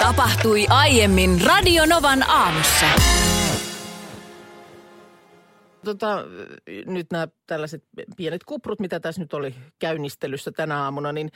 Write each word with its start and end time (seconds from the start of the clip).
Tapahtui 0.00 0.66
aiemmin 0.68 1.40
Radionovan 1.46 2.30
aamussa. 2.30 2.86
Tota, 5.84 6.24
nyt 6.86 7.06
nämä 7.10 7.28
tällaiset 7.46 7.84
pienet 8.16 8.44
kuprut, 8.44 8.80
mitä 8.80 9.00
tässä 9.00 9.20
nyt 9.20 9.34
oli 9.34 9.54
käynnistelyssä 9.78 10.52
tänä 10.52 10.82
aamuna, 10.82 11.12
niin 11.12 11.30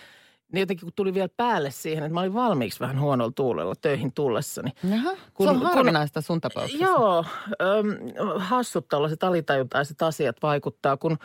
ne 0.52 0.60
jotenkin 0.60 0.86
kun 0.86 0.92
tuli 0.96 1.14
vielä 1.14 1.28
päälle 1.36 1.70
siihen, 1.70 2.04
että 2.04 2.14
mä 2.14 2.20
olin 2.20 2.34
valmiiksi 2.34 2.80
vähän 2.80 3.00
huonolla 3.00 3.32
tuulella 3.36 3.74
töihin 3.80 4.12
tullessani. 4.12 4.70
Jaha, 4.90 5.10
kun, 5.34 5.46
se 5.46 5.50
on 5.50 5.62
harvinaista 5.62 6.20
sun 6.20 6.40
tapauksessa. 6.40 6.84
Joo, 6.84 7.24
ähm, 7.62 7.88
hassut 8.36 8.88
tällaiset 8.88 9.24
alitajuntaiset 9.24 10.02
asiat 10.02 10.36
vaikuttaa, 10.42 10.96
kun 10.96 11.18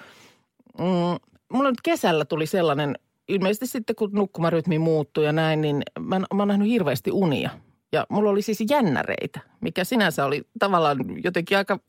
mm, 0.77 1.35
mulla 1.53 1.69
nyt 1.69 1.81
kesällä 1.83 2.25
tuli 2.25 2.45
sellainen, 2.45 2.95
ilmeisesti 3.29 3.67
sitten 3.67 3.95
kun 3.95 4.09
nukkumarytmi 4.13 4.79
muuttui 4.79 5.25
ja 5.25 5.31
näin, 5.31 5.61
niin 5.61 5.83
mä, 5.99 6.19
mä 6.19 6.25
oon 6.39 6.47
nähnyt 6.47 6.67
hirveästi 6.67 7.11
unia. 7.11 7.49
Ja 7.91 8.05
mulla 8.09 8.29
oli 8.29 8.41
siis 8.41 8.63
jännäreitä, 8.69 9.39
mikä 9.61 9.83
sinänsä 9.83 10.25
oli 10.25 10.43
tavallaan 10.59 10.97
jotenkin 11.23 11.57
aika 11.57 11.79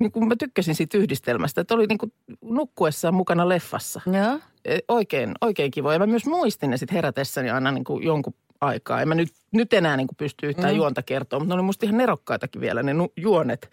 niin 0.00 0.12
kuin 0.12 0.28
mä 0.28 0.36
tykkäsin 0.36 0.74
siitä 0.74 0.98
yhdistelmästä, 0.98 1.60
että 1.60 1.74
oli 1.74 1.86
niin 1.86 1.98
kuin 1.98 2.12
nukkuessaan 2.44 3.14
mukana 3.14 3.48
leffassa. 3.48 4.00
Joo. 4.06 4.38
E, 4.64 4.78
Oikein, 4.88 5.32
oikein 5.40 5.70
kiva. 5.70 5.92
Ja 5.92 5.98
mä 5.98 6.06
myös 6.06 6.26
muistin 6.26 6.70
ne 6.70 6.76
sitten 6.76 6.94
herätessäni 6.94 7.50
aina 7.50 7.72
niin 7.72 7.84
kuin 7.84 8.04
jonkun 8.04 8.34
aikaa. 8.60 9.02
En 9.02 9.08
mä 9.08 9.14
nyt, 9.14 9.28
nyt 9.52 9.72
enää 9.72 9.96
niin 9.96 10.06
kuin 10.06 10.16
pysty 10.16 10.46
yhtään 10.46 10.72
mm. 10.72 10.76
juonta 10.76 11.02
kertoa, 11.02 11.38
mutta 11.38 11.54
ne 11.54 11.54
oli 11.54 11.62
musta 11.62 11.86
ihan 11.86 11.98
nerokkaitakin 11.98 12.60
vielä 12.60 12.82
ne 12.82 12.94
nu- 12.94 13.12
juonet. 13.16 13.70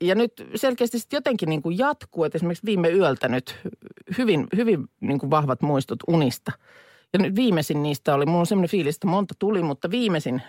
Ja 0.00 0.14
nyt 0.14 0.32
selkeästi 0.54 0.98
sitten 0.98 1.16
jotenkin 1.16 1.48
niin 1.48 1.62
kuin 1.62 1.78
jatkuu, 1.78 2.24
että 2.24 2.38
esimerkiksi 2.38 2.66
viime 2.66 2.90
yöltä 2.90 3.28
nyt 3.28 3.56
hyvin, 4.18 4.46
hyvin 4.56 4.88
niin 5.00 5.18
kuin 5.18 5.30
vahvat 5.30 5.62
muistot 5.62 5.98
unista. 6.06 6.52
Ja 7.12 7.18
nyt 7.18 7.36
viimeisin 7.36 7.82
niistä 7.82 8.14
oli, 8.14 8.26
mulla 8.26 8.40
on 8.40 8.46
semmoinen 8.46 8.70
fiilis, 8.70 8.94
että 8.94 9.06
monta 9.06 9.34
tuli, 9.38 9.62
mutta 9.62 9.90
viimeisin, 9.90 10.42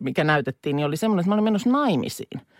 mikä 0.00 0.24
näytettiin, 0.24 0.76
niin 0.76 0.86
oli 0.86 0.96
semmoinen, 0.96 1.20
että 1.20 1.28
mä 1.28 1.34
olin 1.34 1.44
menossa 1.44 1.70
naimisiin– 1.70 2.40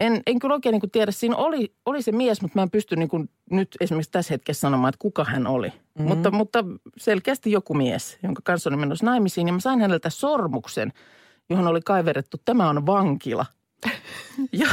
en, 0.00 0.22
en 0.26 0.38
kyllä 0.38 0.54
oikein 0.54 0.72
niin 0.72 0.80
kuin 0.80 0.90
tiedä. 0.90 1.10
Siinä 1.10 1.36
oli, 1.36 1.74
oli 1.86 2.02
se 2.02 2.12
mies, 2.12 2.42
mutta 2.42 2.58
mä 2.58 2.62
en 2.62 2.70
pysty 2.70 2.96
niin 2.96 3.08
kuin 3.08 3.30
nyt 3.50 3.76
esimerkiksi 3.80 4.10
tässä 4.10 4.34
hetkessä 4.34 4.60
sanomaan, 4.60 4.88
että 4.88 4.98
kuka 4.98 5.24
hän 5.24 5.46
oli. 5.46 5.68
Mm-hmm. 5.68 6.08
Mutta, 6.08 6.30
mutta 6.30 6.64
selkeästi 6.96 7.52
joku 7.52 7.74
mies, 7.74 8.18
jonka 8.22 8.42
kanssa 8.44 8.70
oli 8.70 8.76
menossa 8.76 9.06
naimisiin. 9.06 9.46
Ja 9.46 9.52
mä 9.52 9.60
sain 9.60 9.80
häneltä 9.80 10.10
sormuksen, 10.10 10.92
johon 11.50 11.66
oli 11.66 11.80
kaiverrettu, 11.80 12.36
tämä 12.44 12.68
on 12.68 12.86
vankila– 12.86 13.46
ja, 14.52 14.68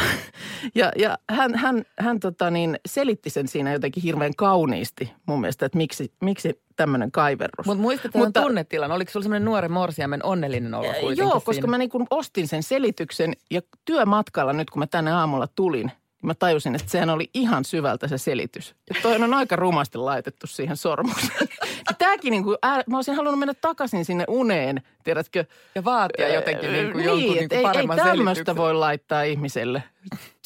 ja, 0.75 0.91
ja 0.97 1.17
hän, 1.29 1.55
hän, 1.55 1.83
hän 1.99 2.19
tota 2.19 2.49
niin, 2.49 2.79
selitti 2.85 3.29
sen 3.29 3.47
siinä 3.47 3.73
jotenkin 3.73 4.03
hirveän 4.03 4.35
kauniisti 4.35 5.13
mun 5.25 5.41
mielestä, 5.41 5.65
että 5.65 5.77
miksi, 5.77 6.13
miksi 6.21 6.61
tämmöinen 6.75 7.11
kaiverrus. 7.11 7.65
Mut 7.65 7.79
muistatko 7.79 8.19
Mutta 8.19 8.41
tunnetilan? 8.41 8.91
Oliko 8.91 9.11
sulla 9.11 9.23
semmoinen 9.23 9.45
nuoren 9.45 9.71
morsiamen 9.71 10.25
onnellinen 10.25 10.73
olo 10.73 10.87
kuitenkin 10.87 11.17
Joo, 11.17 11.31
koska 11.31 11.53
siinä? 11.53 11.67
mä 11.67 11.77
niin 11.77 11.89
ostin 12.09 12.47
sen 12.47 12.63
selityksen 12.63 13.33
ja 13.51 13.61
työmatkalla 13.85 14.53
nyt 14.53 14.69
kun 14.69 14.79
mä 14.79 14.87
tänne 14.87 15.11
aamulla 15.11 15.47
tulin, 15.55 15.91
mä 16.21 16.33
tajusin, 16.33 16.75
että 16.75 16.91
sehän 16.91 17.09
oli 17.09 17.29
ihan 17.33 17.65
syvältä 17.65 18.07
se 18.07 18.17
selitys. 18.17 18.75
Ja 18.89 19.01
toi 19.01 19.15
on 19.15 19.33
aika 19.33 19.55
rumasti 19.55 19.97
laitettu 19.97 20.47
siihen 20.47 20.77
sormukseen. 20.77 21.47
Tämäkin 21.97 22.31
niin 22.31 22.43
kuin, 22.43 22.57
ää, 22.61 22.83
mä 22.87 22.97
olisin 22.97 23.15
halunnut 23.15 23.39
mennä 23.39 23.53
takaisin 23.53 24.05
sinne 24.05 24.25
uneen, 24.27 24.81
tiedätkö? 25.03 25.45
Ja 25.75 25.83
vaatia 25.83 26.33
jotenkin 26.33 26.71
niin 26.71 26.91
kuin 26.91 27.05
jonkun 27.05 27.23
niin, 27.23 27.37
niin 27.37 27.49
kuin 27.49 27.57
ei, 27.57 27.63
paremman 27.63 27.99
ei 27.99 28.05
tämmöistä 28.05 28.33
selityksen. 28.33 28.55
voi 28.55 28.73
laittaa 28.73 29.23
ihmiselle 29.23 29.83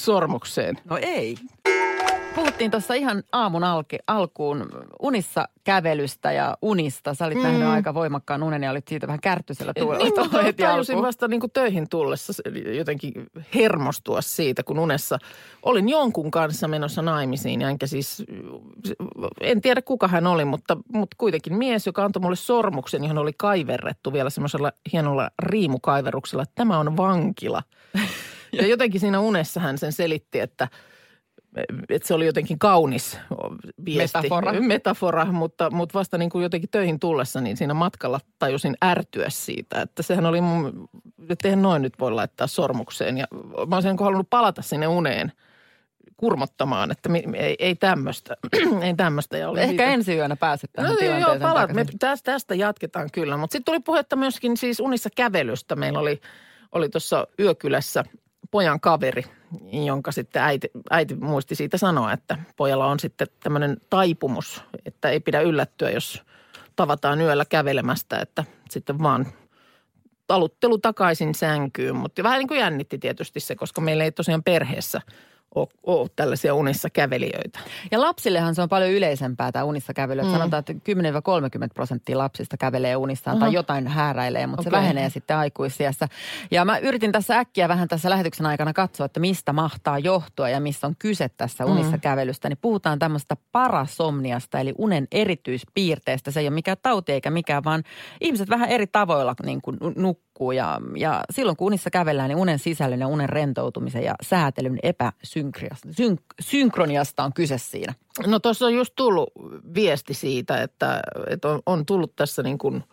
sormukseen. 0.02 0.78
No 0.86 0.97
ei. 1.02 1.38
Puhuttiin 2.36 2.72
tuossa 2.72 2.94
ihan 2.94 3.24
aamun 3.32 3.64
alke, 3.64 4.00
alkuun 4.08 4.70
unissa 5.02 5.48
kävelystä 5.64 6.32
ja 6.32 6.58
unista. 6.62 7.14
Sä 7.14 7.26
olit 7.26 7.38
mm. 7.38 7.44
nähnyt 7.44 7.68
aika 7.68 7.94
voimakkaan 7.94 8.44
unen 8.44 8.64
ja 8.64 8.72
olit 8.72 8.88
siitä 8.88 9.08
vähän 9.08 9.20
kärtysellä 9.20 9.74
tuolla. 9.74 9.98
Niin, 9.98 10.14
tuolla 10.14 10.32
mä 10.32 10.44
heti 10.44 10.64
tajusin 10.64 10.96
alkuun. 10.96 11.08
vasta 11.08 11.28
niin 11.28 11.40
kuin 11.40 11.52
töihin 11.52 11.90
tullessa 11.90 12.34
jotenkin 12.78 13.14
hermostua 13.56 14.22
siitä, 14.22 14.64
kun 14.64 14.80
unessa 14.80 15.20
olin 15.64 15.90
jonkun 15.90 16.32
kanssa 16.32 16.68
menossa 16.68 17.02
naimisiin. 17.02 17.62
Ja 17.62 17.70
enkä 17.70 17.88
siis, 17.88 18.24
en 19.42 19.62
tiedä 19.62 19.82
kuka 19.82 20.08
hän 20.08 20.28
oli, 20.28 20.46
mutta, 20.46 20.78
mutta 20.94 21.16
kuitenkin 21.20 21.58
mies, 21.58 21.86
joka 21.86 22.06
antoi 22.06 22.22
mulle 22.22 22.36
sormuksen, 22.36 23.04
johon 23.04 23.18
oli 23.18 23.34
kaiverrettu 23.38 24.14
vielä 24.14 24.30
semmoisella 24.30 24.72
hienolla 24.94 25.30
riimukaiveruksella, 25.40 26.44
että 26.44 26.56
tämä 26.56 26.80
on 26.80 26.98
vankila. 26.98 27.64
Ja 28.58 28.68
jotenkin 28.68 29.02
siinä 29.02 29.20
unessa 29.20 29.60
hän 29.60 29.78
sen 29.78 29.94
selitti, 29.94 30.40
että 30.40 30.68
että 31.90 32.08
se 32.08 32.14
oli 32.14 32.25
jotenkin 32.25 32.59
kaunis 32.59 33.19
viesti. 33.86 34.18
Metafora. 34.18 34.53
Metafora, 34.53 35.25
mutta, 35.25 35.69
mutta 35.69 36.00
vasta 36.00 36.18
niin 36.18 36.30
kuin 36.30 36.44
jotenkin 36.44 36.69
töihin 36.69 37.00
tullessa, 37.00 37.41
niin 37.41 37.58
siinä 37.58 37.74
matkalla 37.74 38.19
tajusin 38.40 38.75
ärtyä 38.86 39.30
siitä, 39.30 39.81
että 39.81 40.03
sehän 40.03 40.25
oli 40.25 40.41
mun, 40.41 40.90
että 41.30 41.47
eihän 41.47 41.62
noin 41.62 41.81
nyt 41.81 41.94
voi 42.00 42.12
laittaa 42.12 42.47
sormukseen. 42.47 43.18
Ja 43.18 43.25
mä 43.68 43.75
olisin 43.75 43.90
niin 43.90 44.00
halunnut 44.06 44.30
palata 44.30 44.62
sinne 44.62 44.88
uneen 44.88 45.31
kurmottamaan, 46.18 46.91
että 46.91 47.09
mi, 47.09 47.24
ei, 47.36 47.56
ei 47.59 47.75
tämmöistä, 47.75 48.38
ei 48.81 48.94
tämmöistä. 48.94 49.38
Ja 49.38 49.50
olin 49.50 49.64
Ehkä 49.64 49.70
siitä- 49.72 49.85
ensi 49.85 50.16
yönä 50.16 50.35
pääset 50.35 50.70
tähän 50.74 50.91
No 50.91 50.94
joo, 50.94 51.00
tilanteeseen 51.00 51.41
joo 51.41 51.53
palat. 51.53 51.74
Me 51.74 51.85
tästä, 52.00 52.31
tästä 52.31 52.56
jatketaan 52.56 53.09
kyllä. 53.12 53.38
Mutta 53.38 53.52
sitten 53.52 53.66
tuli 53.72 53.80
puhetta 53.80 54.16
myöskin 54.16 54.58
siis 54.58 54.80
unissa 54.80 55.09
kävelystä. 55.16 55.75
Meillä 55.75 56.00
oli, 56.00 56.22
oli 56.72 56.90
tuossa 56.90 57.28
yökylässä 57.40 58.03
pojan 58.52 58.80
kaveri, 58.80 59.24
jonka 59.86 60.12
sitten 60.12 60.41
äiti, 60.41 60.72
äiti 60.90 61.16
muisti 61.16 61.56
siitä 61.56 61.78
sanoa, 61.78 62.14
että 62.14 62.38
pojalla 62.56 62.86
on 62.86 63.00
sitten 63.00 63.28
tämmöinen 63.40 63.78
taipumus, 63.90 64.64
että 64.86 65.09
ei 65.09 65.19
pidä 65.19 65.41
yllättyä, 65.41 65.90
jos 65.90 66.22
tavataan 66.75 67.22
yöllä 67.22 67.46
kävelemästä, 67.46 68.19
että 68.19 68.44
sitten 68.69 69.00
vaan 69.00 69.25
taluttelu 70.28 70.78
takaisin 70.78 71.36
sänkyyn. 71.36 71.96
Mutta 71.96 72.24
vähän 72.24 72.40
niin 72.40 72.47
kuin 72.47 72.59
jännitti 72.59 72.97
tietysti 72.97 73.40
se, 73.40 73.56
koska 73.56 73.81
meillä 73.81 74.03
ei 74.03 74.12
tosiaan 74.12 74.44
perheessä 74.44 75.02
ole, 75.56 75.68
ole 75.84 76.09
tällaisia 76.16 76.53
unissa 76.53 76.90
kävelijöitä. 76.90 77.59
Ja 77.91 78.02
lapsillehan 78.02 78.56
se 78.56 78.62
on 78.62 78.69
paljon 78.69 78.91
yleisempää 78.91 79.52
tämä 79.52 79.66
unissa 79.66 79.94
kävely. 79.94 80.22
Mm. 80.22 80.31
Sanotaan, 80.31 80.59
että 80.59 80.74
10-30 80.74 80.78
prosenttia 81.74 82.18
lapsista 82.18 82.58
kävelee 82.58 82.96
unissaan 82.96 83.40
tai 83.40 83.53
jotain 83.53 83.88
hääräilee, 83.88 84.47
mutta 84.47 84.62
okay. 84.62 84.72
se 84.72 84.78
vähenee 84.78 85.09
sitten 85.09 85.38
aikuisiässä. 85.38 86.08
Ja 86.52 86.66
mä 86.66 86.78
yritin 86.78 87.12
tässä 87.12 87.40
äkkiä 87.40 87.68
vähän 87.68 87.88
tässä 87.88 88.09
lähetyksen 88.09 88.46
aikana 88.46 88.74
katsoa, 88.74 89.06
että 89.06 89.19
mistä 89.19 89.53
mahtaa 89.53 90.00
johtua 90.00 90.50
ja 90.50 90.59
missä 90.59 90.88
on 90.88 90.96
kyse 91.00 91.30
tässä 91.30 91.66
unissa 91.66 91.97
kävelystä. 91.97 92.50
Niin 92.50 92.59
puhutaan 92.62 93.00
tämmöistä 93.00 93.38
parasomniasta, 93.52 94.59
eli 94.59 94.74
unen 94.78 95.08
erityispiirteestä. 95.12 96.31
Se 96.31 96.40
ei 96.40 96.47
ole 96.47 96.53
mikään 96.53 96.78
tauti 96.81 97.12
eikä 97.12 97.31
mikään, 97.31 97.64
vaan 97.64 97.84
ihmiset 98.22 98.50
vähän 98.50 98.70
eri 98.70 98.88
tavoilla 98.88 99.35
niin 99.46 99.62
kuin 99.62 99.78
nukkuu. 99.96 100.33
Ja, 100.56 100.80
ja 100.96 101.24
silloin 101.30 101.58
kun 101.58 101.68
unissa 101.68 101.90
kävellään, 101.90 102.30
niin 102.30 102.38
unen 102.38 102.60
sisällön 102.60 103.00
ja 103.00 103.08
unen 103.08 103.30
rentoutumisen 103.30 104.04
ja 104.04 104.16
säätelyn 104.22 104.80
epäsynkroniasta 104.84 107.24
on 107.24 107.34
kyse 107.34 107.58
siinä. 107.58 107.94
No 108.28 108.40
tuossa 108.40 108.66
on 108.66 108.74
just 108.74 108.94
tullut 108.96 109.30
viesti 109.76 110.14
siitä, 110.14 110.62
että, 110.62 111.02
että 111.30 111.48
on, 111.48 111.62
on 111.66 111.86
tullut 111.86 112.16
tässä 112.16 112.44
niin 112.44 112.58
kuin 112.58 112.84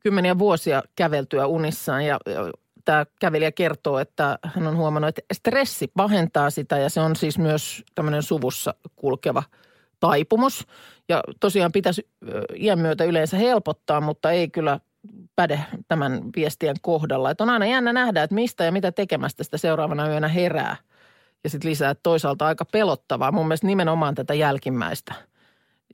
kymmeniä 0.00 0.38
vuosia 0.38 0.82
käveltyä 0.96 1.46
unissaan 1.46 2.06
ja, 2.06 2.18
ja 2.26 2.50
tämä 2.84 3.06
kävelijä 3.20 3.52
kertoo, 3.52 3.98
että 3.98 4.38
hän 4.44 4.66
on 4.66 4.76
huomannut, 4.76 5.08
että 5.08 5.34
stressi 5.34 5.90
pahentaa 5.96 6.50
sitä 6.50 6.78
ja 6.78 6.90
se 6.90 7.00
on 7.00 7.16
siis 7.16 7.38
myös 7.38 7.82
tämmöinen 7.94 8.22
suvussa 8.22 8.74
kulkeva 8.96 9.42
taipumus. 10.00 10.66
Ja 11.08 11.22
tosiaan 11.40 11.72
pitäisi 11.72 12.08
iän 12.56 12.78
myötä 12.78 13.04
yleensä 13.04 13.36
helpottaa, 13.36 14.00
mutta 14.00 14.30
ei 14.30 14.48
kyllä 14.48 14.80
päde 15.36 15.60
tämän 15.88 16.22
viestien 16.36 16.76
kohdalla. 16.82 17.30
Että 17.30 17.44
on 17.44 17.50
aina 17.50 17.66
jännä 17.66 17.92
nähdä, 17.92 18.22
että 18.22 18.34
mistä 18.34 18.64
ja 18.64 18.72
mitä 18.72 18.92
tekemästä 18.92 19.44
sitä 19.44 19.58
seuraavana 19.58 20.08
yönä 20.08 20.28
herää. 20.28 20.76
Ja 21.44 21.50
sitten 21.50 21.70
lisää, 21.70 21.90
että 21.90 22.02
toisaalta 22.02 22.46
aika 22.46 22.64
pelottavaa. 22.64 23.32
Mun 23.32 23.46
mielestä 23.46 23.66
nimenomaan 23.66 24.14
tätä 24.14 24.34
jälkimmäistä. 24.34 25.14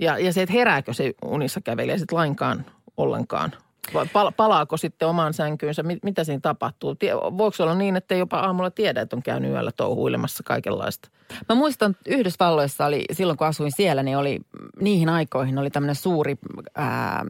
Ja, 0.01 0.19
ja 0.19 0.33
se, 0.33 0.43
että 0.43 0.53
herääkö 0.53 0.93
se 0.93 1.13
unissa 1.25 1.61
kävelijä 1.61 1.99
sitten 1.99 2.19
lainkaan 2.19 2.65
ollenkaan. 2.97 3.53
Vai 3.95 4.07
pal- 4.13 4.33
palaako 4.37 4.77
sitten 4.77 5.09
omaan 5.09 5.35
sänkyynsä? 5.35 5.83
Mit, 5.83 5.99
mitä 6.05 6.25
siinä 6.25 6.41
tapahtuu? 6.41 6.97
Voiko 7.39 7.63
olla 7.63 7.75
niin, 7.75 7.97
että 7.97 8.15
jopa 8.15 8.39
aamulla 8.39 8.71
tiedä, 8.71 9.01
että 9.01 9.17
on 9.17 9.23
käynyt 9.23 9.51
yöllä 9.51 9.73
touhuilemassa 9.77 10.43
kaikenlaista? 10.43 11.09
Mä 11.49 11.55
muistan 11.55 11.97
Yhdysvalloissa 12.07 12.87
oli, 12.87 13.05
silloin 13.13 13.39
kun 13.39 13.47
asuin 13.47 13.73
siellä, 13.77 14.03
niin 14.03 14.17
oli 14.17 14.41
niihin 14.81 15.09
aikoihin 15.09 15.59
oli 15.59 15.71
tämmöinen 15.71 15.95
suuri 15.95 16.39
ää, 16.75 17.25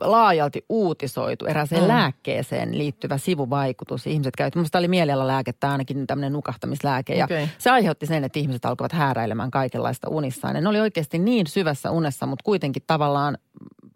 laajalti 0.00 0.64
uutisoitu 0.68 1.46
erääseen 1.46 1.82
Mm. 1.82 1.88
lääkkeeseen 1.88 2.78
liittyvä 2.78 3.18
sivuvaikutus. 3.18 4.06
Ihmiset 4.06 4.36
käytti, 4.36 4.58
minusta 4.58 4.78
oli 4.78 4.88
mielialalääkettä 4.88 5.70
ainakin 5.72 6.06
tämmöinen 6.06 6.32
nukahtamislääke. 6.32 7.14
Ja 7.14 7.24
Okei. 7.24 7.48
se 7.58 7.70
aiheutti 7.70 8.06
sen, 8.06 8.24
että 8.24 8.38
ihmiset 8.38 8.64
alkoivat 8.64 8.92
hääräilemään 8.92 9.50
kaikenlaista 9.50 10.08
unissaan. 10.08 10.54
Ja 10.54 10.60
ne 10.60 10.68
oli 10.68 10.80
oikeasti 10.80 11.18
niin 11.18 11.46
syvässä 11.46 11.90
unessa, 11.90 12.26
mutta 12.26 12.42
kuitenkin 12.44 12.82
tavallaan 12.86 13.38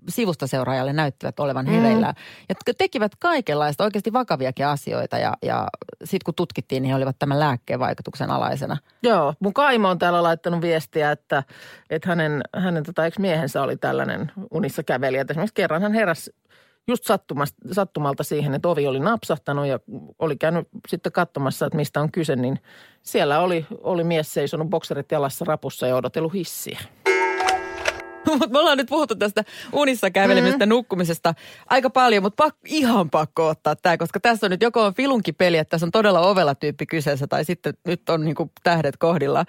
sivusta 0.08 0.46
seuraajalle 0.46 0.92
näyttivät 0.92 1.40
olevan 1.40 1.66
hereillä. 1.66 2.14
Ja 2.48 2.54
te- 2.64 2.72
tekivät 2.72 3.12
kaikenlaista, 3.18 3.84
oikeasti 3.84 4.12
vakaviakin 4.12 4.66
asioita. 4.66 5.18
Ja, 5.18 5.34
ja 5.42 5.68
sitten 6.04 6.24
kun 6.24 6.34
tutkittiin, 6.34 6.82
niin 6.82 6.90
he 6.90 6.96
olivat 6.96 7.18
tämän 7.18 7.40
lääkkeen 7.40 7.80
vaikutuksen 7.80 8.30
alaisena. 8.30 8.76
Joo, 9.02 9.34
mun 9.40 9.54
Kaimo 9.54 9.88
on 9.88 9.98
täällä 9.98 10.22
laittanut 10.22 10.60
viestiä, 10.60 11.12
että, 11.12 11.42
että 11.90 12.08
hänen, 12.08 12.42
hänen 12.56 12.84
tota, 12.84 13.06
ex-miehensä 13.06 13.62
oli 13.62 13.76
tällainen 13.76 14.32
unissa 14.50 14.82
kävelijä. 14.82 15.20
Et 15.20 15.30
Esimerkiksi 15.30 15.54
kerran 15.54 15.82
hän 15.82 15.92
heräsi 15.92 16.30
just 16.88 17.04
sattumalta 17.72 18.24
siihen, 18.24 18.54
että 18.54 18.68
ovi 18.68 18.86
oli 18.86 19.00
napsahtanut 19.00 19.66
ja 19.66 19.78
oli 20.18 20.36
käynyt 20.36 20.68
sitten 20.88 21.12
katsomassa, 21.12 21.66
että 21.66 21.76
mistä 21.76 22.00
on 22.00 22.12
kyse, 22.12 22.36
niin 22.36 22.58
siellä 23.02 23.40
oli, 23.40 23.66
oli 23.82 24.04
mies 24.04 24.34
seisonut 24.34 24.70
bokserit 24.70 25.12
jalassa 25.12 25.44
rapussa 25.44 25.86
ja 25.86 25.96
odotellut 25.96 26.34
hissiä. 26.34 26.78
Mutta 28.30 28.48
me 28.48 28.58
ollaan 28.58 28.78
nyt 28.78 28.88
puhuttu 28.88 29.14
tästä 29.14 29.44
unissa 29.72 30.10
kävelemisestä, 30.10 30.66
mm. 30.66 30.70
nukkumisesta 30.70 31.34
aika 31.66 31.90
paljon, 31.90 32.22
mutta 32.22 32.44
pak, 32.44 32.56
ihan 32.66 33.10
pakko 33.10 33.48
ottaa 33.48 33.76
tämä, 33.76 33.96
koska 33.96 34.20
tässä 34.20 34.46
on 34.46 34.50
nyt 34.50 34.62
joko 34.62 34.84
on 34.84 34.94
filunkipeli, 34.94 35.56
että 35.56 35.70
tässä 35.70 35.86
on 35.86 35.90
todella 35.90 36.20
ovella 36.20 36.54
tyyppi 36.54 36.86
kyseessä, 36.86 37.26
tai 37.26 37.44
sitten 37.44 37.74
nyt 37.86 38.08
on 38.08 38.24
niinku 38.24 38.50
tähdet 38.62 38.96
kohdilla. 38.96 39.44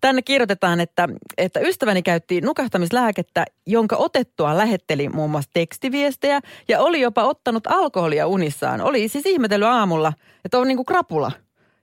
Tänne 0.00 0.22
kirjoitetaan, 0.22 0.80
että, 0.80 1.08
että 1.38 1.60
ystäväni 1.60 2.02
käytti 2.02 2.40
nukahtamislääkettä, 2.40 3.44
jonka 3.66 3.96
otettua 3.96 4.56
lähetteli 4.56 5.08
muun 5.08 5.30
muassa 5.30 5.50
tekstiviestejä 5.52 6.40
ja 6.68 6.80
oli 6.80 7.00
jopa 7.00 7.24
ottanut 7.24 7.66
alkoholia 7.66 8.26
unissaan. 8.26 8.80
Oli 8.80 9.08
siis 9.08 9.26
ihmetellyt 9.26 9.68
aamulla, 9.68 10.12
että 10.44 10.58
on 10.58 10.68
niinku 10.68 10.84
krapula. 10.84 11.32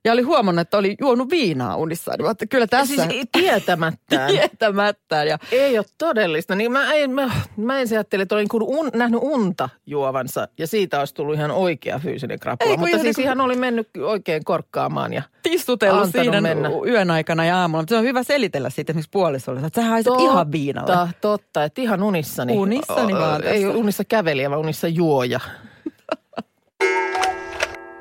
Ja 0.06 0.12
oli 0.12 0.22
huomannut, 0.22 0.60
että 0.60 0.78
oli 0.78 0.96
juonut 1.00 1.30
viinaa 1.30 1.76
unissaan. 1.76 2.16
Mä 2.20 2.26
ajattelin, 2.28 2.48
Kyllä 2.48 2.66
tässä 2.66 3.06
Siis 3.06 3.26
tietämättään. 3.32 4.30
tietämättään. 4.32 5.28
Ja 5.28 5.38
Ei 5.52 5.78
ole 5.78 5.86
todellista. 5.98 6.54
Niin 6.54 6.72
mä, 6.72 6.92
en, 6.94 7.10
mä, 7.10 7.30
mä 7.56 7.78
ensin 7.78 7.98
ajattelin, 7.98 8.22
että 8.22 8.34
olin 8.34 8.46
un, 8.52 8.90
nähnyt 8.94 9.20
unta 9.22 9.68
juovansa 9.86 10.48
ja 10.58 10.66
siitä 10.66 10.98
olisi 10.98 11.14
tullut 11.14 11.34
ihan 11.34 11.50
oikea 11.50 11.98
fyysinen 11.98 12.38
krapula. 12.40 12.70
Ei, 12.70 12.76
Mutta 12.76 12.88
ihan 12.88 13.00
siis 13.00 13.04
niin 13.04 13.14
kuin- 13.14 13.24
ihan 13.24 13.40
oli 13.40 13.56
mennyt 13.56 13.88
oikein 14.04 14.44
korkkaamaan 14.44 15.12
ja 15.12 15.22
tistutellut 15.42 16.10
siinä 16.12 16.40
mennä. 16.40 16.70
yön 16.86 17.10
aikana 17.10 17.44
ja 17.44 17.56
aamulla. 17.58 17.82
Mutta 17.82 17.92
se 17.94 17.98
on 17.98 18.04
hyvä 18.04 18.22
selitellä 18.22 18.70
siitä 18.70 18.92
esimerkiksi 18.92 19.10
puolisolle, 19.12 19.60
että 19.66 19.82
sä 19.82 19.88
haiset 19.88 20.12
ihan 20.20 20.52
viinalle. 20.52 20.86
Totta, 20.92 21.08
totta, 21.20 21.64
että 21.64 21.80
ihan 21.82 22.02
unissani. 22.02 22.52
Unissani 22.52 23.14
o- 23.14 23.18
vaan 23.18 23.44
Ei 23.44 23.62
tässä. 23.62 23.78
unissa 23.78 24.04
kävelijä, 24.04 24.50
vaan 24.50 24.60
unissa 24.60 24.88
juoja. 24.88 25.40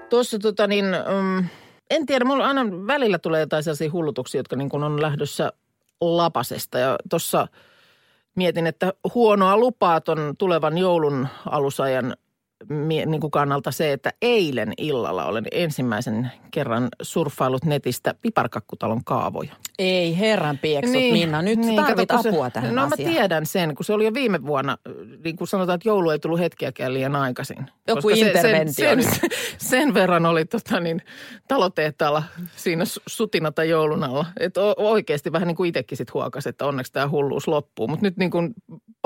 Tuossa 0.09 0.39
tota 0.39 0.67
niin, 0.67 0.85
um, 1.19 1.45
en 1.89 2.05
tiedä, 2.05 2.25
mulla 2.25 2.47
aina 2.47 2.65
välillä 2.87 3.19
tulee 3.19 3.39
jotain 3.39 3.63
sellaisia 3.63 3.91
hullutuksia, 3.91 4.39
jotka 4.39 4.55
niin 4.55 4.69
kuin 4.69 4.83
on 4.83 5.01
lähdössä 5.01 5.51
lapasesta. 6.01 6.79
Ja 6.79 6.95
tuossa 7.09 7.47
mietin, 8.35 8.67
että 8.67 8.93
huonoa 9.13 9.57
lupaa 9.57 10.01
ton 10.01 10.33
tulevan 10.37 10.77
joulun 10.77 11.27
alusajan 11.49 12.17
niin 12.69 13.21
kuin 13.21 13.31
kannalta 13.31 13.71
se, 13.71 13.91
että 13.93 14.13
eilen 14.21 14.73
illalla 14.77 15.25
olen 15.25 15.45
ensimmäisen 15.51 16.31
kerran 16.51 16.87
surffailut 17.01 17.65
netistä 17.65 18.15
piparkakkutalon 18.21 19.03
kaavoja. 19.03 19.53
Ei 19.79 20.17
herran 20.19 20.57
pieksut, 20.57 20.91
niin, 20.93 21.13
Minna. 21.13 21.41
Nyt 21.41 21.59
niin, 21.59 21.75
tarvit 21.83 22.09
kato, 22.09 22.29
apua 22.29 22.47
se, 22.47 22.53
tähän 22.53 22.75
No 22.75 22.83
asiaan. 22.83 23.09
mä 23.09 23.11
tiedän 23.13 23.45
sen, 23.45 23.75
kun 23.75 23.85
se 23.85 23.93
oli 23.93 24.05
jo 24.05 24.13
viime 24.13 24.45
vuonna, 24.45 24.77
niin 25.23 25.35
kuin 25.35 25.47
sanotaan, 25.47 25.75
että 25.75 25.89
joulu 25.89 26.09
ei 26.09 26.19
tullut 26.19 26.39
hetkeäkään 26.39 26.93
liian 26.93 27.15
aikaisin. 27.15 27.57
Joku 27.87 28.01
Koska 28.01 28.15
se- 28.15 28.27
interventio 28.27 28.73
sen, 28.89 29.03
sen, 29.03 29.29
sen 29.57 29.93
verran 29.93 30.25
oli 30.25 30.45
tota 30.45 30.79
niin, 30.79 31.01
talotehtaalla 31.47 32.23
siinä 32.55 32.83
su- 32.83 33.03
sutinata 33.07 33.63
joulun 33.63 34.03
alla. 34.03 34.25
Että 34.39 34.61
oikeasti 34.77 35.31
vähän 35.31 35.47
niin 35.47 35.55
kuin 35.55 35.67
itsekin 35.67 35.97
sit 35.97 36.13
huokas, 36.13 36.47
että 36.47 36.65
onneksi 36.65 36.93
tämä 36.93 37.09
hulluus 37.09 37.47
loppuu. 37.47 37.87
Mutta 37.87 38.05
nyt 38.05 38.17
niin 38.17 38.31
kuin 38.31 38.53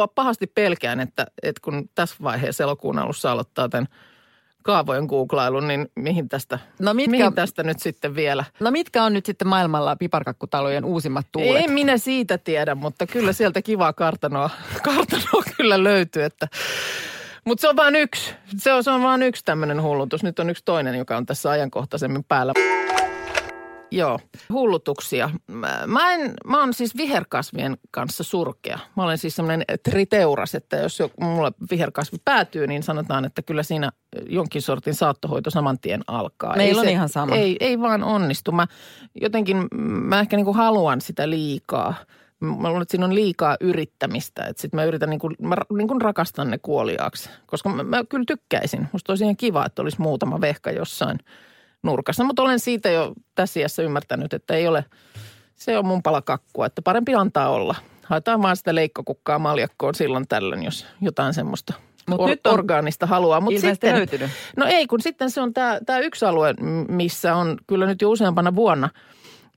pa- 0.01 0.11
pahasti 0.15 0.47
pelkään, 0.47 0.99
että, 0.99 1.27
että 1.43 1.61
kun 1.63 1.89
tässä 1.95 2.15
vaiheessa 2.23 2.63
elokuun 2.63 2.99
alussa 2.99 3.31
aloittaa 3.31 3.48
tämän 3.53 3.87
kaavojen 4.63 5.05
googlailun, 5.05 5.67
niin 5.67 5.91
mihin 5.95 6.29
tästä, 6.29 6.59
No 6.79 6.93
mitkä- 6.93 7.11
mihin 7.11 7.33
tästä 7.33 7.63
nyt 7.63 7.79
sitten 7.79 8.15
vielä– 8.15 8.43
No 8.59 8.71
mitkä 8.71 9.03
on 9.03 9.13
nyt 9.13 9.25
sitten 9.25 9.47
maailmalla 9.47 9.95
piparkakkutalojen 9.95 10.85
uusimmat 10.85 11.27
tuulet? 11.31 11.63
en 11.63 11.71
minä 11.71 11.97
siitä 11.97 12.37
tiedä, 12.37 12.75
mutta 12.75 13.07
kyllä 13.07 13.33
sieltä 13.33 13.61
kivaa 13.61 13.93
kartanoa, 13.93 14.49
kartanoa 14.85 15.43
kyllä 15.57 15.83
löytyy. 15.83 16.23
Että. 16.23 16.47
Mutta 17.45 17.61
se 17.61 17.69
on 17.69 17.75
vain 17.75 17.95
yksi. 17.95 18.33
Se 18.57 18.73
on, 18.73 18.83
se 18.83 18.91
on 18.91 19.03
vain 19.03 19.23
yksi 19.23 19.45
tämmöinen 19.45 19.81
hullutus. 19.81 20.23
Nyt 20.23 20.39
on 20.39 20.49
yksi 20.49 20.65
toinen, 20.65 20.95
joka 20.95 21.17
on 21.17 21.25
tässä 21.25 21.49
ajankohtaisemmin 21.49 22.23
päällä. 22.23 22.53
Joo, 23.91 24.19
hullutuksia. 24.53 25.29
Mä, 25.87 26.13
en, 26.13 26.33
mä 26.45 26.59
oon 26.59 26.73
siis 26.73 26.97
viherkasvien 26.97 27.77
kanssa 27.91 28.23
surkea. 28.23 28.79
Mä 28.95 29.03
olen 29.03 29.17
siis 29.17 29.35
semmoinen 29.35 29.65
triteuras, 29.83 30.55
että 30.55 30.77
jos 30.77 30.99
jo, 30.99 31.11
mulla 31.21 31.51
viherkasvi 31.71 32.17
päätyy, 32.25 32.67
niin 32.67 32.83
sanotaan, 32.83 33.25
että 33.25 33.41
kyllä 33.41 33.63
siinä 33.63 33.91
jonkin 34.27 34.61
sortin 34.61 34.93
saattohoito 34.93 35.49
saman 35.49 35.79
tien 35.79 36.01
alkaa. 36.07 36.55
Meillä 36.55 36.81
Ei 36.81 36.87
on 36.87 36.91
ihan 36.91 37.09
sama. 37.09 37.35
Ei, 37.35 37.57
ei 37.59 37.79
vaan 37.79 38.03
onnistu. 38.03 38.51
Mä 38.51 38.67
jotenkin, 39.21 39.67
mä 39.81 40.19
ehkä 40.19 40.35
niinku 40.35 40.53
haluan 40.53 41.01
sitä 41.01 41.29
liikaa. 41.29 41.93
Mä 42.39 42.67
luulen, 42.67 42.81
että 42.81 42.91
siinä 42.91 43.05
on 43.05 43.15
liikaa 43.15 43.57
yrittämistä. 43.61 44.43
Että 44.43 44.61
sit 44.61 44.73
mä 44.73 44.83
yritän, 44.83 45.09
niin 45.09 45.19
kuin, 45.19 45.35
mä 45.41 45.55
niin 45.77 45.87
kuin 45.87 46.01
rakastan 46.01 46.51
ne 46.51 46.57
kuoliaaksi. 46.57 47.29
Koska 47.45 47.69
mä, 47.69 47.83
mä 47.83 48.03
kyllä 48.09 48.25
tykkäisin. 48.27 48.87
Musta 48.91 49.11
olisi 49.11 49.23
ihan 49.23 49.37
kiva, 49.37 49.65
että 49.65 49.81
olisi 49.81 50.01
muutama 50.01 50.41
vehka 50.41 50.71
jossain 50.71 51.19
nurkassa. 51.83 52.23
Mutta 52.23 52.41
olen 52.41 52.59
siitä 52.59 52.89
jo 52.89 53.13
tässä 53.35 53.59
iässä 53.59 53.83
ymmärtänyt, 53.83 54.33
että 54.33 54.53
ei 54.53 54.67
ole, 54.67 54.85
se 55.55 55.77
on 55.77 55.85
mun 55.85 56.03
pala 56.03 56.21
kakkua. 56.21 56.65
Että 56.65 56.81
parempi 56.81 57.15
antaa 57.15 57.49
olla. 57.49 57.75
Haetaan 58.05 58.41
vaan 58.41 58.57
sitä 58.57 58.75
leikkokukkaa 58.75 59.39
maljakkoon 59.39 59.95
silloin 59.95 60.27
tällöin, 60.27 60.63
jos 60.63 60.85
jotain 61.01 61.33
semmoista 61.33 61.73
Mut 62.09 62.21
or- 62.21 62.29
nyt 62.29 62.47
on 62.47 62.53
orgaanista 62.53 63.05
haluaa. 63.05 63.41
Mut 63.41 63.53
sitten, 63.57 63.95
löytynyt. 63.95 64.29
No 64.57 64.65
ei, 64.65 64.87
kun 64.87 65.01
sitten 65.01 65.31
se 65.31 65.41
on 65.41 65.53
tämä 65.85 65.99
yksi 65.99 66.25
alue, 66.25 66.53
missä 66.87 67.35
on 67.35 67.57
kyllä 67.67 67.85
nyt 67.85 68.01
jo 68.01 68.09
useampana 68.09 68.55
vuonna 68.55 68.89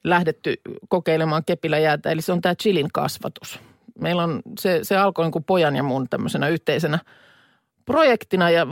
lähdetty 0.04 0.54
kokeilemaan 0.88 1.44
kepiläjäätä, 1.44 2.10
eli 2.10 2.22
se 2.22 2.32
on 2.32 2.40
tämä 2.40 2.54
chilin 2.54 2.88
kasvatus. 2.92 3.60
Meillä 4.00 4.22
on, 4.22 4.42
se, 4.60 4.78
se 4.82 4.96
alkoi 4.96 5.24
niin 5.24 5.32
kuin 5.32 5.44
pojan 5.44 5.76
ja 5.76 5.82
mun 5.82 6.08
tämmöisenä 6.08 6.48
yhteisenä 6.48 6.98
projektina 7.84 8.50
ja 8.50 8.62
äh, 8.62 8.68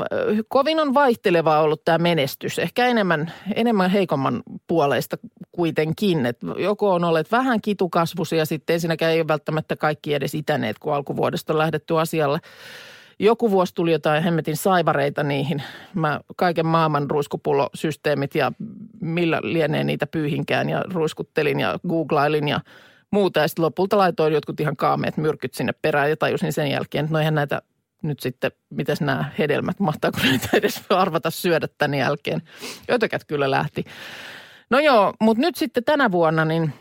kovin 0.48 0.80
on 0.80 0.94
vaihtelevaa 0.94 1.60
ollut 1.60 1.84
tämä 1.84 1.98
menestys. 1.98 2.58
Ehkä 2.58 2.86
enemmän, 2.86 3.32
enemmän 3.54 3.90
heikomman 3.90 4.42
puoleista 4.66 5.16
kuitenkin. 5.52 6.26
Et 6.26 6.38
joko 6.56 6.94
on 6.94 7.04
olleet 7.04 7.32
vähän 7.32 7.60
kitukasvusia, 7.60 8.44
sitten 8.44 8.74
ensinnäkään 8.74 9.12
ei 9.12 9.20
ole 9.20 9.28
välttämättä 9.28 9.76
kaikki 9.76 10.14
edes 10.14 10.34
itäneet, 10.34 10.78
kun 10.78 10.94
alkuvuodesta 10.94 11.52
on 11.52 11.58
lähdetty 11.58 11.98
asialle. 11.98 12.38
Joku 13.18 13.50
vuosi 13.50 13.74
tuli 13.74 13.92
jotain 13.92 14.22
hemmetin 14.22 14.56
saivareita 14.56 15.22
niihin. 15.22 15.62
Mä 15.94 16.20
kaiken 16.36 16.66
maailman 16.66 17.10
ruiskupullosysteemit 17.10 18.34
ja 18.34 18.52
millä 19.00 19.40
lienee 19.42 19.84
niitä 19.84 20.06
pyyhinkään 20.06 20.68
ja 20.68 20.84
ruiskuttelin 20.92 21.60
ja 21.60 21.78
googlailin 21.88 22.48
ja 22.48 22.60
muuta. 23.10 23.40
Ja 23.40 23.48
sitten 23.48 23.64
lopulta 23.64 23.98
laitoin 23.98 24.32
jotkut 24.32 24.60
ihan 24.60 24.76
kaameet 24.76 25.16
myrkyt 25.16 25.54
sinne 25.54 25.72
perään 25.82 26.10
ja 26.10 26.16
tajusin 26.16 26.52
sen 26.52 26.70
jälkeen, 26.70 27.04
että 27.04 27.12
no 27.12 27.18
eihän 27.18 27.34
näitä 27.34 27.62
nyt 28.02 28.20
sitten, 28.20 28.52
miten 28.70 28.96
nämä 29.00 29.30
hedelmät, 29.38 29.80
mahtaako 29.80 30.18
näitä 30.24 30.48
edes 30.52 30.82
arvata 30.90 31.30
syödä 31.30 31.68
tämän 31.78 31.98
jälkeen. 31.98 32.42
Ötökät 32.90 33.24
kyllä 33.24 33.50
lähti. 33.50 33.84
No 34.70 34.80
joo, 34.80 35.14
mutta 35.20 35.40
nyt 35.40 35.56
sitten 35.56 35.84
tänä 35.84 36.12
vuonna 36.12 36.44
niin 36.44 36.72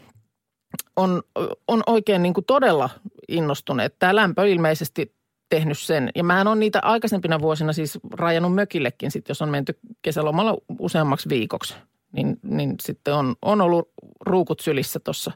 on, 0.96 1.22
on 1.68 1.84
oikein 1.88 2.24
niin 2.24 2.34
kuin 2.34 2.46
todella 2.46 2.90
innostuneet. 3.28 3.96
Tämä 4.00 4.16
lämpö 4.16 4.48
ilmeisesti 4.48 5.16
tehnyt 5.50 5.80
sen. 5.80 6.10
Ja 6.16 6.24
mä 6.24 6.42
on 6.42 6.60
niitä 6.60 6.80
aikaisempina 6.84 7.40
vuosina 7.40 7.74
siis 7.74 8.00
rajannut 8.14 8.56
mökillekin, 8.56 9.12
sit, 9.12 9.30
jos 9.30 9.42
on 9.42 9.50
menty 9.50 9.80
kesälomalla 10.02 10.58
useammaksi 10.80 11.30
viikoksi. 11.30 11.76
Niin, 12.12 12.40
niin 12.44 12.76
sitten 12.82 13.14
on, 13.14 13.36
on 13.42 13.62
ollut 13.62 13.90
ruukut 14.22 14.60
sylissä 14.60 15.00
tuossa 15.00 15.32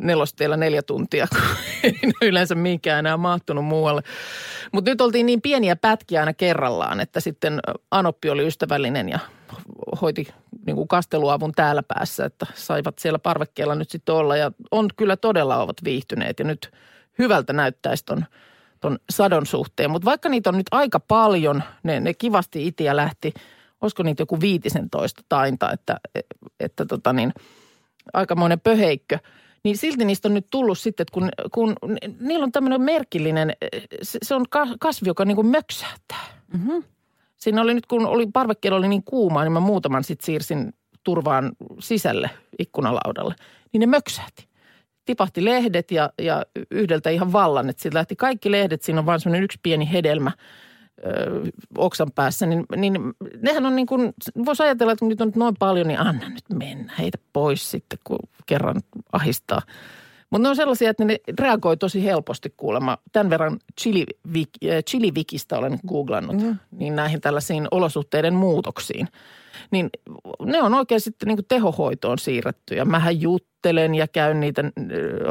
nelosteella 0.00 0.56
neljä 0.56 0.82
tuntia, 0.82 1.26
kun 1.30 2.12
ei 2.22 2.28
yleensä 2.28 2.54
minkään 2.54 2.98
enää 2.98 3.16
mahtunut 3.16 3.64
muualle. 3.64 4.02
Mutta 4.72 4.90
nyt 4.90 5.00
oltiin 5.00 5.26
niin 5.26 5.42
pieniä 5.42 5.76
pätkiä 5.76 6.20
aina 6.20 6.34
kerrallaan, 6.34 7.00
että 7.00 7.20
sitten 7.20 7.60
Anoppi 7.90 8.30
oli 8.30 8.46
ystävällinen 8.46 9.08
ja 9.08 9.18
hoiti 10.02 10.28
niin 10.66 10.76
kuin 10.76 10.88
kasteluavun 10.88 11.52
täällä 11.52 11.82
päässä, 11.82 12.24
että 12.24 12.46
saivat 12.54 12.98
siellä 12.98 13.18
parvekkeella 13.18 13.74
nyt 13.74 13.90
sitten 13.90 14.14
olla. 14.14 14.36
Ja 14.36 14.52
on 14.70 14.88
kyllä 14.96 15.16
todella 15.16 15.56
ovat 15.56 15.76
viihtyneet 15.84 16.38
ja 16.38 16.44
nyt 16.44 16.72
hyvältä 17.18 17.52
näyttäisi 17.52 18.04
ton, 18.04 18.24
ton 18.80 18.98
sadon 19.10 19.46
suhteen. 19.46 19.90
Mutta 19.90 20.06
vaikka 20.06 20.28
niitä 20.28 20.50
on 20.50 20.56
nyt 20.56 20.66
aika 20.70 21.00
paljon, 21.00 21.62
ne, 21.82 22.00
ne 22.00 22.14
kivasti 22.14 22.66
itiä 22.66 22.96
lähti, 22.96 23.34
olisiko 23.80 24.02
niitä 24.02 24.22
joku 24.22 24.40
viitisen 24.40 24.90
toista 24.90 25.22
tainta, 25.28 25.72
että, 25.72 25.96
että 26.60 26.86
tota 26.86 27.12
niin, 27.12 27.32
aikamoinen 28.12 28.60
pöheikkö– 28.60 29.18
Niin 29.66 29.76
silti 29.76 30.04
niistä 30.04 30.28
on 30.28 30.34
nyt 30.34 30.46
tullut 30.50 30.78
sitten, 30.78 31.04
että 31.04 31.12
kun, 31.12 31.28
kun 31.52 31.76
niillä 32.20 32.44
on 32.44 32.52
tämmöinen 32.52 32.80
merkillinen, 32.80 33.52
se, 34.02 34.18
se 34.22 34.34
on 34.34 34.44
kasvi, 34.80 35.08
joka 35.08 35.24
niin 35.24 35.34
kuin 35.34 35.46
möksähtää. 35.46 36.24
Mm-hmm. 36.52 36.82
Siinä 37.36 37.62
oli 37.62 37.74
nyt, 37.74 37.86
kun 37.86 38.06
oli 38.06 38.26
parvekkeella 38.32 38.78
oli 38.78 38.88
niin 38.88 39.02
kuumaa, 39.02 39.44
niin 39.44 39.52
mä 39.52 39.60
muutaman 39.60 40.04
sitten 40.04 40.26
siirsin 40.26 40.72
turvaan 41.04 41.52
sisälle 41.78 42.30
ikkunalaudalle. 42.58 43.34
Niin 43.72 43.80
ne 43.80 43.86
möksähti. 43.86 44.48
Tipahti 45.04 45.44
lehdet 45.44 45.90
ja, 45.90 46.10
ja 46.18 46.46
yhdeltä 46.70 47.10
ihan 47.10 47.32
vallan, 47.32 47.68
että 47.68 47.82
siitä 47.82 47.98
lähti 47.98 48.16
kaikki 48.16 48.50
lehdet. 48.50 48.82
Siinä 48.82 49.00
on 49.00 49.06
vain 49.06 49.20
semmoinen 49.20 49.44
yksi 49.44 49.58
pieni 49.62 49.92
hedelmä– 49.92 50.32
ö, 51.06 51.50
oksan 51.78 52.12
päässä, 52.14 52.46
niin, 52.46 52.64
niin 52.76 52.98
nehän 53.40 53.66
on 53.66 53.76
niin 53.76 53.86
kuin, 53.86 54.14
voisi 54.44 54.62
ajatella, 54.62 54.92
että 54.92 55.04
nyt 55.04 55.20
on 55.20 55.32
noin 55.36 55.54
paljon, 55.58 55.86
niin 55.88 56.00
anna 56.00 56.28
nyt 56.28 56.44
mennä, 56.58 56.92
heitä 56.98 57.18
pois 57.32 57.70
sitten, 57.70 57.98
kun 58.04 58.18
kerran 58.46 58.80
ahistaa. 59.12 59.62
Mutta 60.30 60.42
ne 60.42 60.48
on 60.48 60.56
sellaisia, 60.56 60.90
että 60.90 61.04
ne 61.04 61.18
reagoi 61.38 61.76
tosi 61.76 62.04
helposti 62.04 62.54
kuulemma. 62.56 62.98
Tämän 63.12 63.30
verran 63.30 63.58
chilivik, 63.80 64.48
chilivikistä 64.90 65.58
olen 65.58 65.78
googlannut, 65.88 66.36
mm. 66.36 66.56
niin 66.70 66.96
näihin 66.96 67.20
tällaisiin 67.20 67.68
olosuhteiden 67.70 68.34
muutoksiin. 68.34 69.08
Niin 69.70 69.90
ne 70.44 70.62
on 70.62 70.74
oikein 70.74 71.00
sitten 71.00 71.26
niin 71.26 71.36
kuin 71.36 71.46
tehohoitoon 71.48 72.18
siirretty 72.18 72.74
ja 72.74 72.84
mähän 72.84 73.20
juttelen 73.20 73.94
ja 73.94 74.08
käyn 74.08 74.40
niitä 74.40 74.64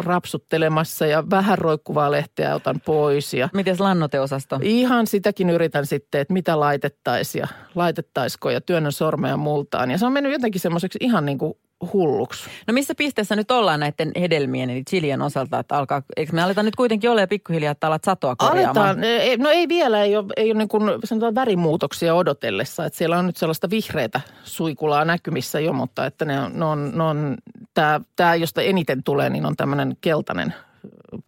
rapsuttelemassa 0.05 1.05
ja 1.05 1.24
vähän 1.29 1.58
roikkuvaa 1.58 2.12
lehteä 2.12 2.55
otan 2.55 2.82
pois. 2.86 3.34
Ja 3.34 3.50
Miten 3.53 3.75
lannoteosasto? 3.79 4.60
Ihan 4.62 5.08
sitäkin 5.08 5.50
yritän 5.50 5.86
sitten, 5.86 6.22
että 6.22 6.34
mitä 6.34 6.60
laitettaisiin 6.60 7.39
ja 7.39 7.48
laitettaisiko 7.75 8.50
ja 8.50 8.62
työnnön 8.62 8.91
sormeja 8.91 9.38
multaan. 9.38 9.91
Ja 9.91 9.98
se 9.98 10.05
on 10.05 10.13
mennyt 10.13 10.32
jotenkin 10.32 10.62
semmoiseksi 10.62 11.00
ihan 11.01 11.25
niin 11.25 11.38
kuin 11.38 11.53
hulluksi. 11.94 12.50
No 12.67 12.74
missä 12.74 12.96
pisteessä 12.96 13.36
nyt 13.36 13.51
ollaan 13.51 13.79
näiden 13.79 14.12
hedelmien 14.20 14.70
eli 14.70 14.84
chilien 14.89 15.22
osalta, 15.22 15.60
että 15.60 15.77
alkaa, 15.77 16.01
eikö 16.17 16.34
me 16.34 16.44
aletaan 16.44 16.65
nyt 16.65 16.75
kuitenkin 16.75 17.10
olla 17.10 17.27
pikkuhiljaa, 17.27 17.72
että 17.72 17.88
alat 17.88 18.03
satoa 18.03 18.36
korjaamaan? 18.36 18.88
Aletaan, 18.88 19.44
no 19.44 19.50
ei 19.50 19.67
vielä, 19.67 20.03
ei 20.03 20.15
ole, 20.15 20.25
ei 20.38 20.51
ole 20.51 20.58
niin 20.58 20.67
kuin 20.67 20.84
sanotaan 21.03 21.36
värimuutoksia 21.36 22.15
odotellessa, 22.15 22.86
että 22.86 22.98
siellä 22.98 23.17
on 23.17 23.25
nyt 23.25 23.38
sellaista 23.38 23.70
vihreitä 23.70 24.22
suikulaa 24.44 25.05
näkymissä 25.05 25.60
jo, 25.60 25.74
mutta 25.74 26.05
että 26.05 26.25
ne 26.25 26.39
on, 26.39 26.60
ne 26.60 26.65
on, 26.65 26.91
ne 26.98 27.03
on 27.03 27.38
tämä, 27.74 28.01
tämä, 28.15 28.36
josta 28.36 28.62
eniten 28.62 29.03
tulee, 29.03 29.29
niin 29.29 29.46
on 29.46 29.55
tämmöinen 29.55 29.98
keltainen, 30.01 30.53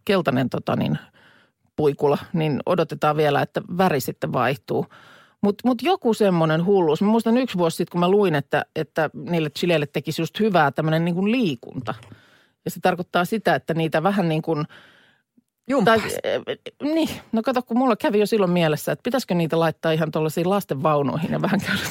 keltainen 0.04 0.50
tota 0.50 0.76
niin, 0.76 0.98
puikula, 1.76 2.18
niin 2.32 2.60
odotetaan 2.66 3.16
vielä, 3.16 3.42
että 3.42 3.62
väri 3.78 4.00
sitten 4.00 4.32
vaihtuu– 4.32 4.86
mutta 5.42 5.68
mut 5.68 5.82
joku 5.82 6.14
semmoinen 6.14 6.64
hulluus. 6.64 7.02
Mä 7.02 7.08
muistan 7.08 7.36
yksi 7.36 7.58
vuosi 7.58 7.76
sitten, 7.76 7.92
kun 7.92 8.00
mä 8.00 8.08
luin, 8.08 8.34
että, 8.34 8.64
että 8.76 9.10
niille 9.14 9.50
chileille 9.50 9.86
tekisi 9.86 10.22
just 10.22 10.40
hyvää 10.40 10.70
tämmöinen 10.70 11.04
niin 11.04 11.14
kuin 11.14 11.32
liikunta. 11.32 11.94
Ja 12.64 12.70
se 12.70 12.80
tarkoittaa 12.80 13.24
sitä, 13.24 13.54
että 13.54 13.74
niitä 13.74 14.02
vähän 14.02 14.28
niin 14.28 14.42
kuin– 14.42 14.64
Jumppas. 15.68 16.02
Tai, 16.02 16.10
eh, 16.24 16.42
niin, 16.82 17.08
no 17.32 17.42
kato, 17.42 17.62
kun 17.62 17.78
mulla 17.78 17.96
kävi 17.96 18.18
jo 18.18 18.26
silloin 18.26 18.50
mielessä, 18.50 18.92
että 18.92 19.02
pitäisikö 19.02 19.34
niitä 19.34 19.60
laittaa 19.60 19.92
ihan 19.92 20.10
tuollaisiin 20.10 20.50
lasten 20.50 20.82
vaunuihin 20.82 21.32
ja 21.32 21.42
vähän 21.42 21.60
käydä 21.60 21.82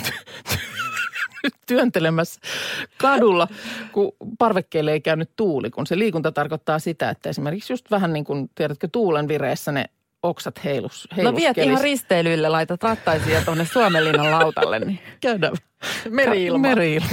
työntelemässä 1.67 2.41
kadulla, 2.97 3.47
kun 3.91 4.11
parvekkeelle 4.39 4.91
ei 4.91 5.01
käynyt 5.01 5.31
tuuli. 5.35 5.69
Kun 5.69 5.87
se 5.87 5.99
liikunta 5.99 6.31
tarkoittaa 6.31 6.79
sitä, 6.79 7.09
että 7.09 7.29
esimerkiksi 7.29 7.73
just 7.73 7.91
vähän 7.91 8.13
niin 8.13 8.25
kuin, 8.25 8.49
tiedätkö, 8.55 8.87
tuulen 8.91 9.27
vireessä 9.27 9.71
ne 9.71 9.85
oksat 10.27 10.63
heilus, 10.63 11.07
No 11.21 11.35
viet 11.35 11.57
ihan 11.57 11.81
risteilylle, 11.81 12.49
laitat 12.49 12.83
rattaisia 12.83 13.41
tuonne 13.45 13.65
Suomenlinnan 13.65 14.31
lautalle. 14.31 14.79
Niin. 14.79 14.99
Käydään. 15.21 15.53
Meri-ilma. 16.09 16.67
Meri-ilma. 16.67 17.07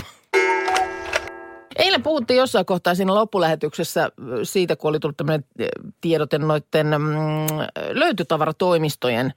Eilen 1.79 2.03
puhuttiin 2.03 2.39
jossain 2.39 2.67
kohtaa 2.67 2.95
siinä 2.95 3.15
loppulähetyksessä 3.15 4.11
siitä, 4.43 4.77
kun 4.77 4.89
oli 4.89 5.01
tullut 5.01 5.17
tämmöinen 5.17 5.45
tiedote 6.01 6.39
noiden 6.39 6.87
mm, 6.87 7.47
löytötavaratoimistojen 7.91 9.33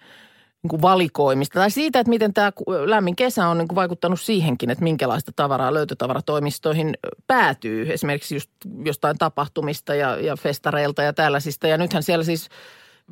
niin 0.63 0.69
kuin 0.69 0.81
valikoimista. 0.81 1.59
Tai 1.59 1.71
siitä, 1.71 1.99
että 1.99 2.09
miten 2.09 2.33
tämä 2.33 2.51
lämmin 2.85 3.15
kesä 3.15 3.47
on 3.47 3.57
niin 3.57 3.67
kuin 3.67 3.75
vaikuttanut 3.75 4.21
siihenkin, 4.21 4.69
että 4.69 4.83
minkälaista 4.83 5.31
tavaraa 5.35 5.73
löytötavaratoimistoihin 5.73 6.97
päätyy. 7.27 7.93
Esimerkiksi 7.93 8.35
just 8.35 8.51
jostain 8.85 9.17
tapahtumista 9.17 9.95
ja, 9.95 10.17
ja 10.19 10.35
festareilta 10.35 11.03
ja 11.03 11.13
tällaisista. 11.13 11.67
Ja 11.67 11.77
nythän 11.77 12.03
siellä 12.03 12.23
siis– 12.23 12.49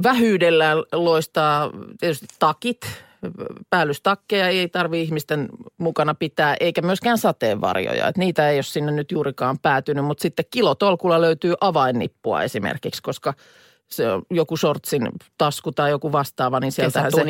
vähyydellään 0.04 0.78
loistaa 0.92 1.72
tietysti 2.00 2.26
takit, 2.40 2.80
päällystakkeja 3.70 4.48
ei 4.48 4.70
tarvi 4.70 5.02
ihmisten 5.02 5.50
mukana 5.78 6.16
pitää, 6.16 6.56
eikä 6.60 6.82
myöskään 6.82 7.18
sateenvarjoja. 7.18 8.08
Että 8.08 8.20
niitä 8.20 8.50
ei 8.50 8.58
ole 8.58 8.64
sinne 8.64 8.92
nyt 8.92 9.12
juurikaan 9.12 9.60
päätynyt, 9.60 10.06
mutta 10.06 10.22
sitten 10.22 10.46
kilotolkulla 10.52 11.22
löytyy 11.22 11.54
avainnippua 11.62 12.44
esimerkiksi, 12.44 13.02
koska 13.02 13.34
se 13.88 14.12
on 14.12 14.22
joku 14.32 14.58
shortsin 14.58 15.10
tasku 15.38 15.72
tai 15.72 15.90
joku 15.90 16.12
vastaava, 16.12 16.60
niin 16.60 16.72
sieltä 16.72 17.10
se, 17.12 17.24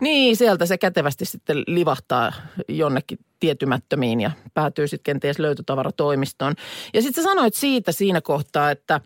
niin, 0.00 0.36
sieltä 0.36 0.66
se 0.66 0.78
kätevästi 0.78 1.24
sitten 1.24 1.62
livahtaa 1.66 2.32
jonnekin 2.68 3.18
tietymättömiin 3.40 4.20
ja 4.20 4.30
päätyy 4.54 4.88
sitten 4.88 5.12
kenties 5.12 5.38
löytötavaratoimistoon. 5.38 6.54
Ja 6.94 7.02
sitten 7.02 7.24
sä 7.24 7.30
sanoit 7.30 7.54
siitä 7.54 7.92
siinä 7.92 8.20
kohtaa, 8.20 8.70
että, 8.70 9.00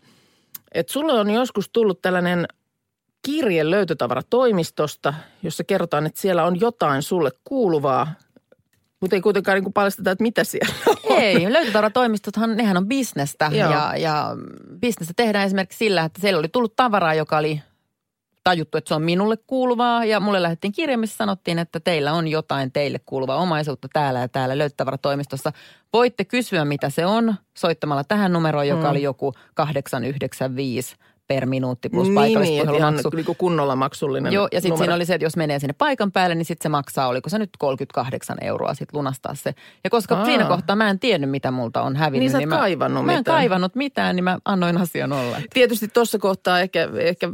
että 0.71 0.93
sulle 0.93 1.13
on 1.13 1.29
joskus 1.29 1.69
tullut 1.69 2.01
tällainen 2.01 2.45
kirje 3.25 3.69
löytötavaratoimistosta, 3.69 5.13
jossa 5.43 5.63
kerrotaan, 5.63 6.05
että 6.05 6.21
siellä 6.21 6.45
on 6.45 6.59
jotain 6.59 7.01
sulle 7.01 7.31
kuuluvaa, 7.43 8.07
mutta 9.01 9.15
ei 9.15 9.21
kuitenkaan 9.21 9.61
niin 9.61 9.73
paljasteta, 9.73 10.11
että 10.11 10.21
mitä 10.21 10.43
siellä 10.43 10.73
on. 10.87 10.95
Ei, 11.21 11.53
löytötavaratoimistothan, 11.53 12.57
nehän 12.57 12.77
on 12.77 12.87
bisnestä 12.87 13.49
ja, 13.53 13.93
ja 13.97 14.35
bisnestä 14.79 15.13
tehdään 15.15 15.45
esimerkiksi 15.45 15.77
sillä, 15.77 16.03
että 16.03 16.21
siellä 16.21 16.39
oli 16.39 16.47
tullut 16.47 16.75
tavaraa, 16.75 17.13
joka 17.13 17.37
oli 17.37 17.61
tajuttu, 18.43 18.77
että 18.77 18.87
se 18.87 18.95
on 18.95 19.01
minulle 19.01 19.37
kuuluvaa 19.47 20.05
ja 20.05 20.19
mulle 20.19 20.41
lähdettiin 20.41 20.71
kirje, 20.71 20.97
missä 20.97 21.17
sanottiin, 21.17 21.59
että 21.59 21.79
teillä 21.79 22.13
on 22.13 22.27
jotain 22.27 22.71
teille 22.71 22.99
kuuluvaa 23.05 23.37
omaisuutta 23.37 23.87
täällä 23.93 24.19
ja 24.19 24.27
täällä 24.27 24.57
löytötavaratoimistossa. 24.57 25.51
Voitte 25.93 26.25
kysyä, 26.25 26.65
mitä 26.65 26.89
se 26.89 27.05
on 27.05 27.35
soittamalla 27.57 28.03
tähän 28.03 28.33
numeroon, 28.33 28.67
joka 28.67 28.83
mm. 28.83 28.89
oli 28.89 29.01
joku 29.01 29.33
895 29.53 30.95
per 31.27 31.45
minuutti 31.45 31.89
plus 31.89 32.07
niin, 32.07 32.15
paikallispuhelumaksu. 32.15 33.09
Niin, 33.09 33.19
ihan 33.19 33.35
kunnolla 33.37 33.75
maksullinen 33.75 34.33
Joo, 34.33 34.47
ja 34.51 34.61
sitten 34.61 34.77
siinä 34.77 34.95
oli 34.95 35.05
se, 35.05 35.13
että 35.13 35.25
jos 35.25 35.37
menee 35.37 35.59
sinne 35.59 35.75
paikan 35.77 36.11
päälle, 36.11 36.35
niin 36.35 36.45
sitten 36.45 36.63
se 36.63 36.69
maksaa, 36.69 37.07
oliko 37.07 37.29
se 37.29 37.39
nyt 37.39 37.49
38 37.59 38.37
euroa 38.41 38.73
sitten 38.73 38.97
lunastaa 38.97 39.35
se. 39.35 39.53
Ja 39.83 39.89
koska 39.89 40.15
Aa. 40.15 40.25
siinä 40.25 40.45
kohtaa 40.45 40.75
mä 40.75 40.89
en 40.89 40.99
tiennyt, 40.99 41.29
mitä 41.29 41.51
multa 41.51 41.81
on 41.81 41.95
hävinnyt. 41.95 42.19
Niin 42.19 42.31
sä 42.31 42.37
niin 42.37 42.49
mä, 42.49 42.57
kaivannut 42.57 43.05
mä 43.05 43.11
mitään. 43.11 43.37
en 43.37 43.41
kaivannut 43.41 43.75
mitään, 43.75 44.15
niin 44.15 44.23
mä 44.23 44.39
annoin 44.45 44.77
asian 44.77 45.13
olla. 45.13 45.37
Tietysti 45.53 45.87
tuossa 45.87 46.19
kohtaa 46.19 46.59
ehkä, 46.59 46.89
ehkä 46.99 47.29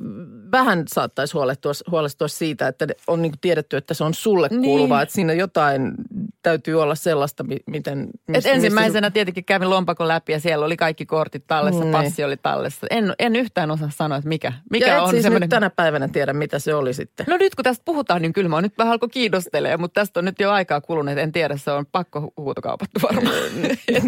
vähän 0.51 0.83
saattaisi 0.87 1.33
huolestua, 1.33 1.71
huolestua 1.91 2.27
siitä, 2.27 2.67
että 2.67 2.87
on 3.07 3.21
niin 3.21 3.33
tiedetty, 3.41 3.77
että 3.77 3.93
se 3.93 4.03
on 4.03 4.13
sulle 4.13 4.49
kuuluvaa. 4.49 4.97
Niin. 4.97 5.03
Että 5.03 5.15
siinä 5.15 5.33
jotain 5.33 5.93
täytyy 6.41 6.81
olla 6.81 6.95
sellaista, 6.95 7.45
miten... 7.65 8.09
Miss, 8.27 8.45
Et 8.45 8.53
ensimmäisenä 8.53 9.07
missä... 9.07 9.13
tietenkin 9.13 9.45
kävin 9.45 9.69
lompakon 9.69 10.07
läpi 10.07 10.31
ja 10.31 10.39
siellä 10.39 10.65
oli 10.65 10.77
kaikki 10.77 11.05
kortit 11.05 11.43
tallessa, 11.47 11.81
niin. 11.83 11.91
passi 11.91 12.23
oli 12.23 12.37
tallessa. 12.37 12.87
En, 12.89 13.13
en 13.19 13.35
yhtään 13.35 13.71
osaa 13.71 13.89
sanoa, 13.89 14.17
että 14.17 14.29
mikä, 14.29 14.53
mikä 14.71 14.87
ja 14.87 15.03
on 15.03 15.09
siis 15.09 15.23
semmoinen... 15.23 15.49
tänä 15.49 15.69
päivänä 15.69 16.07
tiedä, 16.07 16.33
mitä 16.33 16.59
se 16.59 16.75
oli 16.75 16.93
sitten. 16.93 17.25
No 17.29 17.37
nyt 17.37 17.55
kun 17.55 17.63
tästä 17.63 17.85
puhutaan, 17.85 18.21
niin 18.21 18.33
kyllä 18.33 18.49
mä 18.49 18.61
nyt 18.61 18.77
vähän 18.77 18.91
alkoi 18.91 19.09
kiinnostelee, 19.09 19.77
mutta 19.77 20.01
tästä 20.01 20.19
on 20.19 20.25
nyt 20.25 20.39
jo 20.39 20.51
aikaa 20.51 20.81
kulunut. 20.81 21.17
En 21.17 21.31
tiedä, 21.31 21.57
se 21.57 21.71
on 21.71 21.85
pakko 21.85 22.33
huutokaupattu 22.37 22.99
varmaan. 23.01 23.35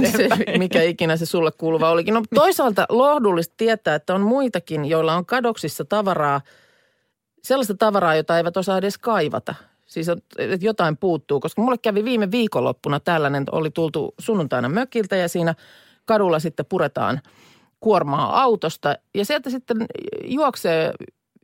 se, 0.18 0.30
mikä 0.58 0.82
ikinä 0.82 1.18
se 1.18 1.26
sulle 1.26 1.52
kuuluva 1.52 1.90
olikin. 1.90 2.14
No 2.14 2.24
toisaalta 2.36 2.86
lohdullista 2.90 3.54
tietää, 3.58 3.96
että 3.96 4.16
on 4.16 4.22
muitakin, 4.22 4.86
joilla 4.86 5.16
on 5.16 5.26
kadoksissa 5.26 5.86
tavaraa, 5.86 6.42
sellaista 7.44 7.76
tavaraa, 7.76 8.16
jota 8.16 8.38
eivät 8.38 8.58
osaa 8.58 8.78
edes 8.78 8.98
kaivata. 8.98 9.56
Siis 9.94 10.10
että 10.10 10.66
jotain 10.66 10.98
puuttuu, 10.98 11.40
koska 11.40 11.62
mulle 11.62 11.78
kävi 11.78 12.04
viime 12.04 12.32
viikonloppuna 12.32 13.00
tällainen, 13.00 13.46
oli 13.52 13.72
tultu 13.72 14.14
sunnuntaina 14.20 14.70
mökiltä 14.70 15.16
ja 15.16 15.28
siinä 15.28 15.56
kadulla 16.06 16.40
sitten 16.40 16.66
puretaan– 16.66 17.22
kuormaa 17.84 18.42
autosta 18.42 18.96
ja 19.14 19.26
sieltä 19.26 19.50
sitten 19.50 19.86
juoksee 20.24 20.94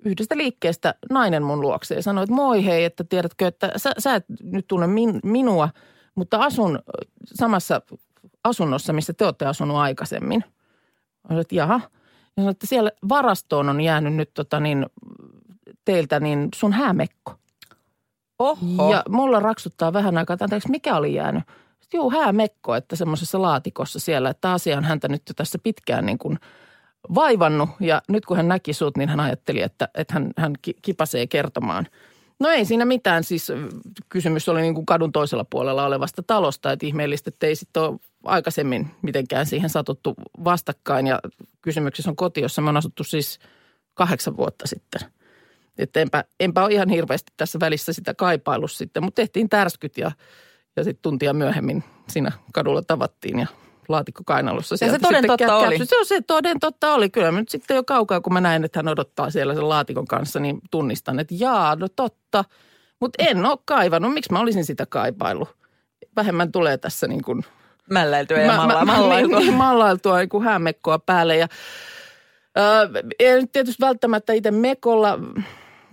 yhdestä 0.06 0.38
liikkeestä 0.38 0.96
nainen 1.10 1.44
mun 1.44 1.62
luokse 1.62 1.96
ja 1.96 2.04
sanoi, 2.04 2.24
että 2.24 2.36
moi 2.36 2.66
hei, 2.66 2.84
että 2.84 3.04
tiedätkö, 3.04 3.48
että 3.48 3.72
sä, 3.78 3.92
sä 3.98 4.16
et 4.16 4.26
nyt 4.44 4.68
tunne 4.68 4.88
min, 4.88 5.20
minua, 5.24 5.70
mutta 6.16 6.38
asun 6.38 6.80
samassa 7.26 7.82
asunnossa, 8.44 8.94
missä 8.94 9.14
te 9.14 9.26
olette 9.26 9.46
asunut 9.46 9.78
aikaisemmin. 9.78 10.44
Sanoin, 11.28 11.42
että 11.42 11.56
jaha. 11.56 11.82
Ja 11.84 12.42
sanoin, 12.42 12.52
että 12.52 12.68
siellä 12.68 12.92
varastoon 13.10 13.70
on 13.70 13.82
jäänyt 13.82 14.14
nyt 14.14 14.34
tota 14.34 14.60
niin, 14.60 14.86
teiltä 15.86 16.20
niin 16.20 16.48
sun 16.56 16.74
häämekko. 16.74 17.34
Oho. 18.40 18.92
Ja 18.92 19.04
mulla 19.10 19.40
raksuttaa 19.40 19.94
vähän 19.94 20.18
aikaa, 20.18 20.34
että 20.34 20.46
anteeksi, 20.46 20.72
mikä 20.72 20.96
oli 20.96 21.14
jäänyt? 21.14 21.44
Juu, 21.94 22.12
häämekko, 22.12 22.76
että 22.76 22.96
semmoisessa 22.96 23.42
laatikossa 23.42 24.00
siellä, 24.00 24.30
että 24.30 24.52
asia 24.52 24.78
on 24.78 24.84
häntä 24.84 25.08
nyt 25.08 25.22
jo 25.30 25.34
tässä 25.34 25.58
pitkään 25.64 26.06
niin 26.06 26.18
kuin 26.18 26.40
vaivannut. 27.16 27.70
Ja 27.80 28.02
nyt 28.10 28.26
kun 28.26 28.38
hän 28.38 28.48
näki 28.48 28.74
sut, 28.74 28.98
niin 28.98 29.10
hän 29.10 29.20
ajatteli, 29.20 29.62
että, 29.62 29.90
että 29.96 30.14
hän, 30.14 30.32
hän 30.38 30.54
kipasee 30.82 31.28
kertomaan. 31.28 31.88
No 32.40 32.50
ei 32.50 32.66
siinä 32.66 32.86
mitään. 32.86 33.24
Siis 33.24 33.52
kysymys 34.10 34.50
oli 34.50 34.62
niin 34.62 34.76
kuin 34.76 34.86
kadun 34.86 35.12
toisella 35.12 35.46
puolella 35.50 35.86
olevasta 35.86 36.24
talosta. 36.24 36.72
Että 36.72 36.86
ihmeellistä, 36.86 37.30
että 37.30 37.48
ei 37.48 37.56
sitten 37.56 37.84
ole 37.84 38.00
aikaisemmin 38.26 38.92
mitenkään 39.02 39.46
siihen 39.46 39.70
satuttu 39.70 40.16
vastakkain. 40.44 41.08
Ja 41.08 41.20
kysymyksessä 41.62 42.10
on 42.10 42.16
koti, 42.16 42.42
jossa 42.42 42.62
me 42.62 42.70
on 42.70 42.78
asuttu 42.78 43.04
siis 43.04 43.40
kahdeksan 43.94 44.38
vuotta 44.38 44.68
sitten. 44.68 45.02
Että 45.80 46.00
enpä, 46.00 46.24
enpä 46.40 46.64
ole 46.64 46.74
ihan 46.74 46.90
hirveästi 46.90 47.34
tässä 47.38 47.60
välissä 47.60 47.94
sitä 47.94 48.14
kaipailu 48.14 48.68
sitten. 48.68 49.04
Mutta 49.04 49.16
tehtiin 49.16 49.50
tärskyt 49.50 49.98
ja, 49.98 50.12
ja 50.76 50.84
sitten 50.84 51.02
tuntia 51.02 51.34
myöhemmin 51.34 51.84
siinä 52.10 52.32
kadulla 52.54 52.82
tavattiin 52.82 53.40
ja 53.40 53.48
laatikko 53.88 54.24
kainalossa. 54.26 54.76
Ja 54.82 54.92
se 54.92 55.00
toden 55.00 55.28
totta 55.28 55.56
oli. 55.56 55.86
Se 55.86 55.98
on 55.98 56.06
se 56.06 56.22
toden 56.22 56.60
totta 56.60 56.94
oli. 56.94 57.10
Kyllä 57.10 57.32
nyt 57.32 57.50
sitten 57.50 57.76
jo 57.76 57.84
kaukaa, 57.84 58.22
kun 58.22 58.34
mä 58.34 58.42
näin, 58.42 58.64
että 58.64 58.80
hän 58.80 58.88
odottaa 58.88 59.30
siellä 59.30 59.56
sen 59.56 59.70
laatikon 59.70 60.08
kanssa, 60.08 60.40
niin 60.40 60.60
tunnistan, 60.72 61.20
että 61.20 61.36
jaa, 61.38 61.76
no 61.76 61.88
totta. 61.96 62.46
Mutta 63.00 63.24
en 63.28 63.46
ole 63.46 63.58
kaivannut. 63.66 64.14
Miksi 64.14 64.32
mä 64.32 64.40
olisin 64.40 64.66
sitä 64.66 64.86
kaipaillut? 64.86 65.50
Vähemmän 66.16 66.52
tulee 66.52 66.78
tässä 66.78 67.08
niin 67.08 67.24
kuin... 67.24 67.46
Mälläiltyä 67.90 68.42
ja 68.42 68.56
malla, 68.56 68.86
mä, 68.86 68.86
mallailtua. 68.86 69.40
Niin, 69.40 69.54
mallailtua 69.54 70.18
niin 70.18 70.30
kuin 70.30 70.44
hämekkoa 70.44 71.00
päälle. 71.00 71.38
Ja, 71.38 71.48
ei 73.20 73.42
nyt 73.42 73.52
tietysti 73.52 73.82
välttämättä 73.82 74.34
itse 74.34 74.52
mekolla 74.52 75.20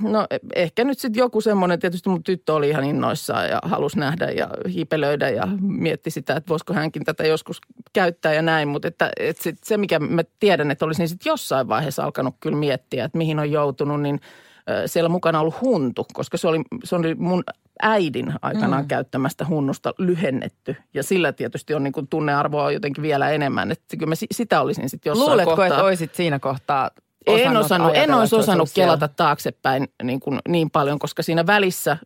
No 0.02 0.26
ehkä 0.54 0.84
nyt 0.84 0.98
sitten 0.98 1.20
joku 1.20 1.40
semmoinen, 1.40 1.78
tietysti 1.78 2.08
mun 2.08 2.22
tyttö 2.22 2.54
oli 2.54 2.68
ihan 2.68 2.84
innoissaan 2.84 3.48
ja 3.48 3.58
halusi 3.62 3.98
nähdä 3.98 4.30
ja 4.30 4.48
hiipelöidä 4.68 5.30
ja 5.30 5.48
mietti 5.60 6.10
sitä, 6.10 6.36
että 6.36 6.48
voisiko 6.48 6.74
hänkin 6.74 7.04
tätä 7.04 7.26
joskus 7.26 7.60
käyttää 7.92 8.34
ja 8.34 8.42
näin. 8.42 8.68
Mutta 8.68 8.88
että, 8.88 9.10
että 9.20 9.42
sit 9.42 9.58
se, 9.64 9.76
mikä 9.76 9.98
mä 9.98 10.22
tiedän, 10.40 10.70
että 10.70 10.84
olisin 10.84 11.08
sitten 11.08 11.30
jossain 11.30 11.68
vaiheessa 11.68 12.04
alkanut 12.04 12.34
kyllä 12.40 12.56
miettiä, 12.56 13.04
että 13.04 13.18
mihin 13.18 13.38
on 13.38 13.50
joutunut, 13.50 14.02
niin 14.02 14.20
siellä 14.86 15.08
mukana 15.08 15.40
ollut 15.40 15.60
huntu, 15.60 16.06
koska 16.12 16.36
se 16.36 16.48
oli, 16.48 16.62
se 16.84 16.96
oli 16.96 17.14
mun 17.14 17.44
äidin 17.82 18.32
aikanaan 18.42 18.84
mm. 18.84 18.88
käyttämästä 18.88 19.46
hunnusta 19.48 19.94
lyhennetty. 19.98 20.76
Ja 20.94 21.02
sillä 21.02 21.32
tietysti 21.32 21.74
on 21.74 21.84
niin 21.84 21.92
kuin 21.92 22.08
tunnearvoa 22.08 22.70
jotenkin 22.70 23.02
vielä 23.02 23.30
enemmän, 23.30 23.72
että 23.72 23.96
kyllä 23.96 24.08
mä 24.08 24.14
sitä 24.30 24.60
olisin 24.60 24.88
sitten 24.88 25.10
jossain 25.10 25.30
Luuletko, 25.30 25.50
kohtaa. 25.50 25.66
että 25.66 25.84
olisit 25.84 26.14
siinä 26.14 26.38
kohtaa 26.38 26.90
en, 27.26 27.56
osannut, 27.56 27.92
en 27.94 28.14
olisi 28.14 28.36
osannut 28.36 28.68
kelata 28.74 29.08
taaksepäin 29.08 29.88
niin, 30.02 30.20
kuin 30.20 30.38
niin 30.48 30.70
paljon, 30.70 30.98
koska 30.98 31.22
siinä 31.22 31.46
välissä, 31.46 31.96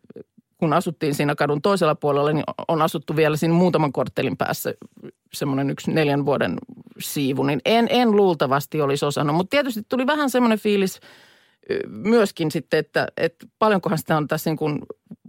kun 0.58 0.72
asuttiin 0.72 1.14
siinä 1.14 1.34
kadun 1.34 1.62
toisella 1.62 1.94
puolella, 1.94 2.32
niin 2.32 2.44
on 2.68 2.82
asuttu 2.82 3.16
vielä 3.16 3.36
siinä 3.36 3.54
muutaman 3.54 3.92
korttelin 3.92 4.36
päässä 4.36 4.74
semmoinen 5.32 5.70
yksi 5.70 5.90
neljän 5.90 6.26
vuoden 6.26 6.58
siivu, 6.98 7.42
niin 7.42 7.60
en, 7.64 7.86
en 7.90 8.10
luultavasti 8.10 8.80
olisi 8.80 9.04
osannut. 9.04 9.36
Mutta 9.36 9.50
tietysti 9.50 9.82
tuli 9.88 10.06
vähän 10.06 10.30
semmoinen 10.30 10.58
fiilis 10.58 11.00
myöskin 11.88 12.50
sitten, 12.50 12.80
että, 12.80 13.06
että 13.16 13.46
paljonkohan 13.58 13.98
sitä 13.98 14.16
on 14.16 14.28
tässä 14.28 14.50
niin 14.50 14.56
kuin 14.56 14.78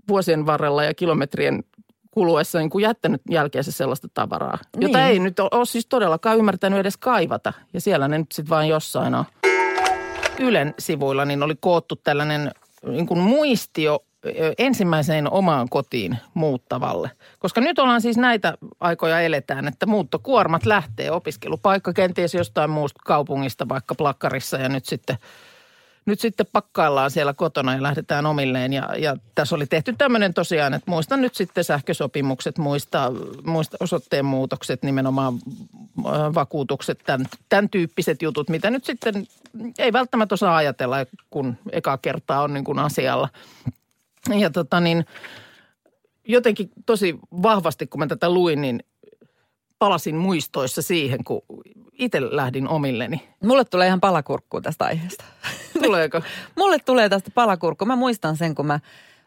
vuosien 0.08 0.46
varrella 0.46 0.84
ja 0.84 0.94
kilometrien 0.94 1.64
kuluessa 2.12 2.60
niin 2.60 2.70
kuin 2.70 2.84
jättänyt 2.84 3.22
jälkeensä 3.30 3.72
sellaista 3.72 4.08
tavaraa, 4.14 4.58
niin. 4.78 4.82
jota 4.82 5.08
ei 5.08 5.20
nyt 5.20 5.40
ole 5.40 5.66
siis 5.66 5.86
todellakaan 5.86 6.38
ymmärtänyt 6.38 6.80
edes 6.80 6.98
kaivata. 6.98 7.54
Ja 7.74 7.82
siellä 7.82 8.08
ne 8.08 8.18
nyt 8.18 8.32
sitten 8.32 8.50
vain 8.50 8.70
jossain 8.70 9.16
on. 9.16 9.26
Ylen 10.42 10.74
sivuilla 10.80 11.26
niin 11.26 11.44
oli 11.44 11.56
koottu 11.60 11.96
tällainen 11.96 12.52
niin 12.88 13.08
kuin 13.08 13.20
muistio 13.20 14.00
ensimmäiseen 14.58 15.32
omaan 15.32 15.70
kotiin 15.70 16.18
muuttavalle. 16.34 17.12
Koska 17.40 17.62
nyt 17.62 17.80
ollaan 17.80 18.02
siis 18.02 18.18
näitä 18.18 18.58
aikoja 18.80 19.22
eletään, 19.22 19.68
että 19.68 19.86
muuttokuormat 19.86 20.66
lähtee 20.66 21.12
opiskelupaikka 21.12 21.94
kenties 21.94 22.34
jostain 22.34 22.70
muusta 22.70 23.02
kaupungista, 23.06 23.70
vaikka 23.70 23.96
plakkarissa 23.96 24.58
ja 24.58 24.70
nyt 24.70 24.86
sitten– 24.86 25.18
nyt 26.06 26.20
sitten 26.20 26.46
pakkaillaan 26.52 27.12
siellä 27.12 27.34
kotona 27.34 27.76
ja 27.76 27.84
lähdetään 27.84 28.26
omilleen. 28.26 28.74
Ja, 28.74 28.96
ja 28.98 29.18
tässä 29.36 29.56
oli 29.56 29.66
tehty 29.66 29.96
tämmöinen 29.98 30.34
tosiaan, 30.34 30.74
että 30.74 30.92
muista 30.92 31.18
nyt 31.18 31.36
sitten 31.36 31.64
sähkösopimukset, 31.64 32.58
muista, 32.58 33.12
muista 33.46 33.78
osoitteen 33.80 34.26
muutokset, 34.26 34.84
nimenomaan 34.84 35.34
vakuutukset, 36.36 37.00
tämän, 37.06 37.28
tämän 37.50 37.70
tyyppiset 37.70 38.22
jutut, 38.22 38.50
mitä 38.50 38.70
nyt 38.70 38.86
sitten 38.86 39.28
ei 39.78 39.94
välttämättä 39.94 40.34
osaa 40.34 40.56
ajatella, 40.56 40.98
kun 41.30 41.58
eka 41.72 41.98
kertaa 41.98 42.42
on 42.42 42.54
niin 42.54 42.64
kuin 42.64 42.80
asialla. 42.80 43.30
Ja 44.40 44.50
tota 44.50 44.80
niin, 44.80 45.06
jotenkin 46.28 46.70
tosi 46.86 47.20
vahvasti, 47.42 47.88
kun 47.88 48.00
mä 48.00 48.08
tätä 48.08 48.30
luin, 48.30 48.62
niin 48.62 48.84
palasin 49.80 50.16
muistoissa 50.16 50.82
siihen, 50.82 51.24
kun 51.24 51.42
itse 51.94 52.22
lähdin 52.36 52.68
omilleni. 52.68 53.28
Mulle 53.44 53.66
tulee 53.66 53.88
ihan 53.88 54.02
palakurkkuu 54.02 54.62
tästä 54.62 54.86
aiheesta. 54.86 55.24
Tuleeko? 55.84 56.22
Mulle 56.60 56.80
tulee 56.80 57.10
tästä 57.10 57.32
palakurkku. 57.34 57.86
Mä 57.86 57.96
muistan 57.96 58.38
sen, 58.38 58.56
kun 58.56 58.66
mä 58.66 58.80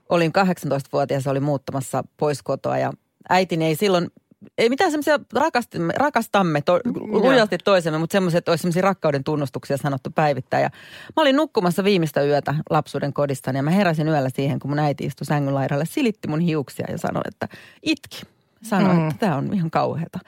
olin 0.08 0.32
18-vuotias, 0.38 1.26
oli 1.26 1.40
muuttamassa 1.40 2.04
pois 2.16 2.42
kotoa 2.42 2.78
ja 2.78 2.92
äitini 3.28 3.64
ei 3.64 3.76
silloin 3.76 4.10
ei 4.58 4.68
mitään 4.68 4.90
semmoisia 4.90 5.18
rakastamme, 5.32 5.92
rakastamme 5.96 6.60
to, 6.60 6.80
lujasti 7.06 7.58
toisemme, 7.58 7.98
mutta 7.98 8.12
semmoisia, 8.12 8.38
että 8.38 8.52
olisi 8.52 8.62
semmoisia 8.62 8.82
rakkauden 8.82 9.24
tunnustuksia 9.24 9.76
sanottu 9.76 10.10
päivittäin. 10.10 10.62
Ja 10.62 10.70
mä 11.16 11.22
olin 11.22 11.36
nukkumassa 11.36 11.84
viimeistä 11.84 12.22
yötä 12.22 12.54
lapsuuden 12.70 13.12
kodista 13.12 13.50
ja 13.50 13.62
mä 13.62 13.70
heräsin 13.70 14.08
yöllä 14.08 14.28
siihen, 14.28 14.58
kun 14.58 14.70
mun 14.70 14.78
äiti 14.78 15.04
istui 15.04 15.26
sängyn 15.26 15.54
silitti 15.84 16.28
mun 16.28 16.40
hiuksia 16.40 16.86
ja 16.90 16.98
sanoi, 16.98 17.22
että 17.26 17.48
itki. 17.82 18.22
Sanoi, 18.62 18.94
mm. 18.94 19.08
että 19.08 19.18
tämä 19.18 19.36
on 19.36 19.54
ihan 19.54 19.70
kauheata. 19.70 20.18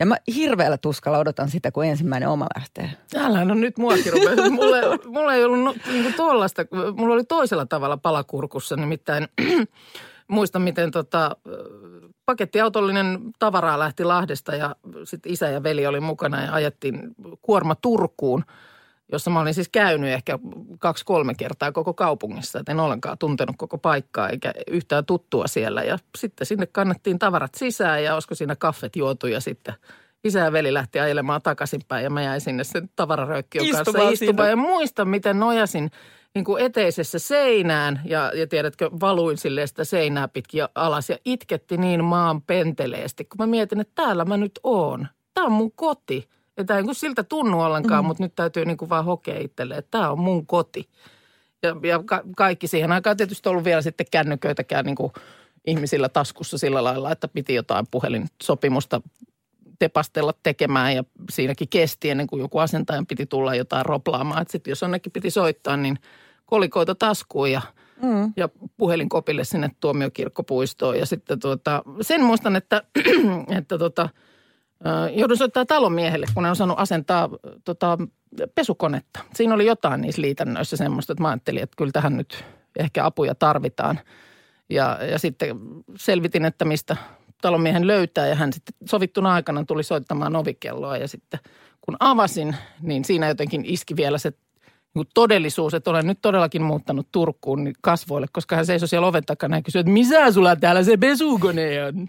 Ja 0.00 0.06
mä 0.06 0.16
hirveällä 0.34 0.78
tuskalla 0.78 1.18
odotan 1.18 1.48
sitä, 1.48 1.70
kun 1.70 1.84
ensimmäinen 1.84 2.28
oma 2.28 2.46
lähtee. 2.56 2.90
Älä 3.16 3.44
no 3.44 3.54
nyt 3.54 3.78
muakin 3.78 4.12
rupesi. 4.12 4.50
Mulla, 4.60 4.76
mulla 5.06 5.34
ei 5.34 5.44
ollut 5.44 5.60
no, 5.60 5.74
niin 5.92 6.14
tuollaista. 6.14 6.62
Mulla 6.96 7.14
oli 7.14 7.24
toisella 7.24 7.66
tavalla 7.66 7.96
palakurkussa. 7.96 8.76
Nimittäin 8.76 9.28
muistan, 10.28 10.62
miten 10.62 10.90
tota, 10.90 11.36
pakettiautollinen 12.26 13.18
tavaraa 13.38 13.78
lähti 13.78 14.04
Lahdesta 14.04 14.54
ja 14.54 14.76
sitten 15.04 15.32
isä 15.32 15.48
ja 15.48 15.62
veli 15.62 15.86
oli 15.86 16.00
mukana 16.00 16.42
ja 16.44 16.52
ajettiin 16.52 17.00
kuorma 17.42 17.74
Turkuun– 17.74 18.44
jossa 19.12 19.30
mä 19.30 19.40
olin 19.40 19.54
siis 19.54 19.68
käynyt 19.68 20.10
ehkä 20.10 20.38
kaksi-kolme 20.78 21.34
kertaa 21.34 21.72
koko 21.72 21.94
kaupungissa. 21.94 22.58
Et 22.58 22.68
en 22.68 22.80
ollenkaan 22.80 23.18
tuntenut 23.18 23.56
koko 23.58 23.78
paikkaa 23.78 24.28
eikä 24.28 24.52
yhtään 24.66 25.06
tuttua 25.06 25.46
siellä. 25.46 25.82
Ja 25.82 25.98
sitten 26.18 26.46
sinne 26.46 26.66
kannettiin 26.66 27.18
tavarat 27.18 27.54
sisään 27.54 28.04
ja 28.04 28.14
olisiko 28.14 28.34
siinä 28.34 28.56
kaffet 28.56 28.96
juotu 28.96 29.26
ja 29.26 29.40
sitten 29.40 29.74
isä 30.24 30.38
ja 30.38 30.52
veli 30.52 30.74
lähti 30.74 31.00
ajelemaan 31.00 31.42
takaisinpäin 31.42 32.04
ja 32.04 32.10
mä 32.10 32.22
jäin 32.22 32.40
sinne 32.40 32.64
sen 32.64 32.90
tavararöykkiön 32.96 33.70
kanssa 33.70 34.08
istumaan. 34.08 34.50
Ja 34.50 34.56
muistan, 34.56 35.08
miten 35.08 35.38
nojasin 35.38 35.90
niin 36.34 36.44
kuin 36.44 36.64
eteisessä 36.64 37.18
seinään 37.18 38.00
ja, 38.04 38.32
ja 38.34 38.46
tiedätkö, 38.46 38.90
valuin 39.00 39.38
sille 39.38 39.66
sitä 39.66 39.84
seinää 39.84 40.28
pitkin 40.28 40.64
alas 40.74 41.10
ja 41.10 41.16
itketti 41.24 41.76
niin 41.76 42.04
maan 42.04 42.42
penteleesti, 42.42 43.24
kun 43.24 43.36
mä 43.38 43.46
mietin, 43.46 43.80
että 43.80 44.02
täällä 44.02 44.24
mä 44.24 44.36
nyt 44.36 44.60
oon. 44.62 45.08
Tämä 45.34 45.46
on 45.46 45.52
mun 45.52 45.72
koti. 45.72 46.28
Että 46.56 46.76
ei 46.76 46.84
siltä 46.92 47.22
tunnu 47.22 47.60
ollenkaan, 47.60 48.04
mm. 48.04 48.06
mutta 48.06 48.22
nyt 48.22 48.34
täytyy 48.34 48.64
niin 48.64 48.76
kuin 48.76 48.88
vaan 48.88 49.04
hokea 49.04 49.40
itselle, 49.40 49.74
että 49.74 49.90
tämä 49.90 50.10
on 50.10 50.18
mun 50.18 50.46
koti. 50.46 50.88
Ja, 51.62 51.76
ja 51.82 52.02
ka- 52.04 52.22
kaikki 52.36 52.66
siihen 52.66 52.92
aikaan 52.92 53.16
tietysti 53.16 53.48
ollut 53.48 53.64
vielä 53.64 53.82
sitten 53.82 54.06
kännyköitäkään 54.10 54.84
niin 54.84 54.96
kuin 54.96 55.12
ihmisillä 55.66 56.08
taskussa 56.08 56.58
sillä 56.58 56.84
lailla, 56.84 57.12
että 57.12 57.28
piti 57.28 57.54
jotain 57.54 57.86
puhelinsopimusta 57.90 59.00
tepastella 59.78 60.34
tekemään 60.42 60.94
ja 60.94 61.04
siinäkin 61.30 61.68
kesti 61.68 62.10
ennen 62.10 62.26
kuin 62.26 62.40
joku 62.40 62.58
asentajan 62.58 63.06
piti 63.06 63.26
tulla 63.26 63.54
jotain 63.54 63.86
roplaamaan. 63.86 64.46
Sitten 64.48 64.70
jos 64.70 64.82
onnekin 64.82 65.12
piti 65.12 65.30
soittaa, 65.30 65.76
niin 65.76 65.98
kolikoita 66.46 66.94
taskuun 66.94 67.52
ja, 67.52 67.62
mm. 68.02 68.32
ja 68.36 68.48
puhelinkopille 68.76 69.44
sinne 69.44 69.70
tuomiokirkkopuistoon. 69.80 70.98
Ja 70.98 71.06
sitten 71.06 71.40
tuota, 71.40 71.82
sen 72.00 72.24
muistan, 72.24 72.56
että, 72.56 72.82
että 73.58 73.78
tuota– 73.78 74.08
Joudun 75.14 75.36
soittaa 75.36 75.66
talon 75.66 75.92
miehelle, 75.92 76.26
kun 76.34 76.46
en 76.46 76.52
osannut 76.52 76.78
asentaa 76.78 77.28
tota, 77.64 77.98
pesukonetta. 78.54 79.20
Siinä 79.34 79.54
oli 79.54 79.66
jotain 79.66 80.00
niissä 80.00 80.22
liitännöissä 80.22 80.76
semmoista, 80.76 81.12
että 81.12 81.22
mä 81.22 81.28
ajattelin, 81.28 81.62
että 81.62 81.76
kyllä 81.76 81.92
tähän 81.92 82.16
nyt 82.16 82.44
ehkä 82.78 83.04
apuja 83.04 83.34
tarvitaan. 83.34 84.00
Ja, 84.70 84.98
ja 85.10 85.18
sitten 85.18 85.56
selvitin, 85.96 86.44
että 86.44 86.64
mistä 86.64 86.96
talonmiehen 87.42 87.86
löytää 87.86 88.26
ja 88.26 88.34
hän 88.34 88.52
sitten 88.52 88.74
sovittuna 88.86 89.34
aikana 89.34 89.64
tuli 89.64 89.82
soittamaan 89.82 90.36
ovikelloa 90.36 90.96
ja 90.96 91.08
sitten 91.08 91.40
kun 91.80 91.96
avasin, 92.00 92.56
niin 92.80 93.04
siinä 93.04 93.28
jotenkin 93.28 93.64
iski 93.64 93.96
vielä 93.96 94.18
se 94.18 94.32
niin 94.94 95.06
todellisuus, 95.14 95.74
että 95.74 95.90
olen 95.90 96.06
nyt 96.06 96.18
todellakin 96.22 96.62
muuttanut 96.62 97.08
Turkuun 97.12 97.72
kasvoille, 97.80 98.26
koska 98.32 98.56
hän 98.56 98.66
seisoi 98.66 98.88
siellä 98.88 99.06
oven 99.06 99.24
takana 99.24 99.56
ja 99.56 99.62
kysyi, 99.62 99.80
että 99.80 99.92
missä 99.92 100.32
sulla 100.32 100.56
täällä 100.56 100.84
se 100.84 100.96
pesukone 100.96 101.84
on? 101.84 102.08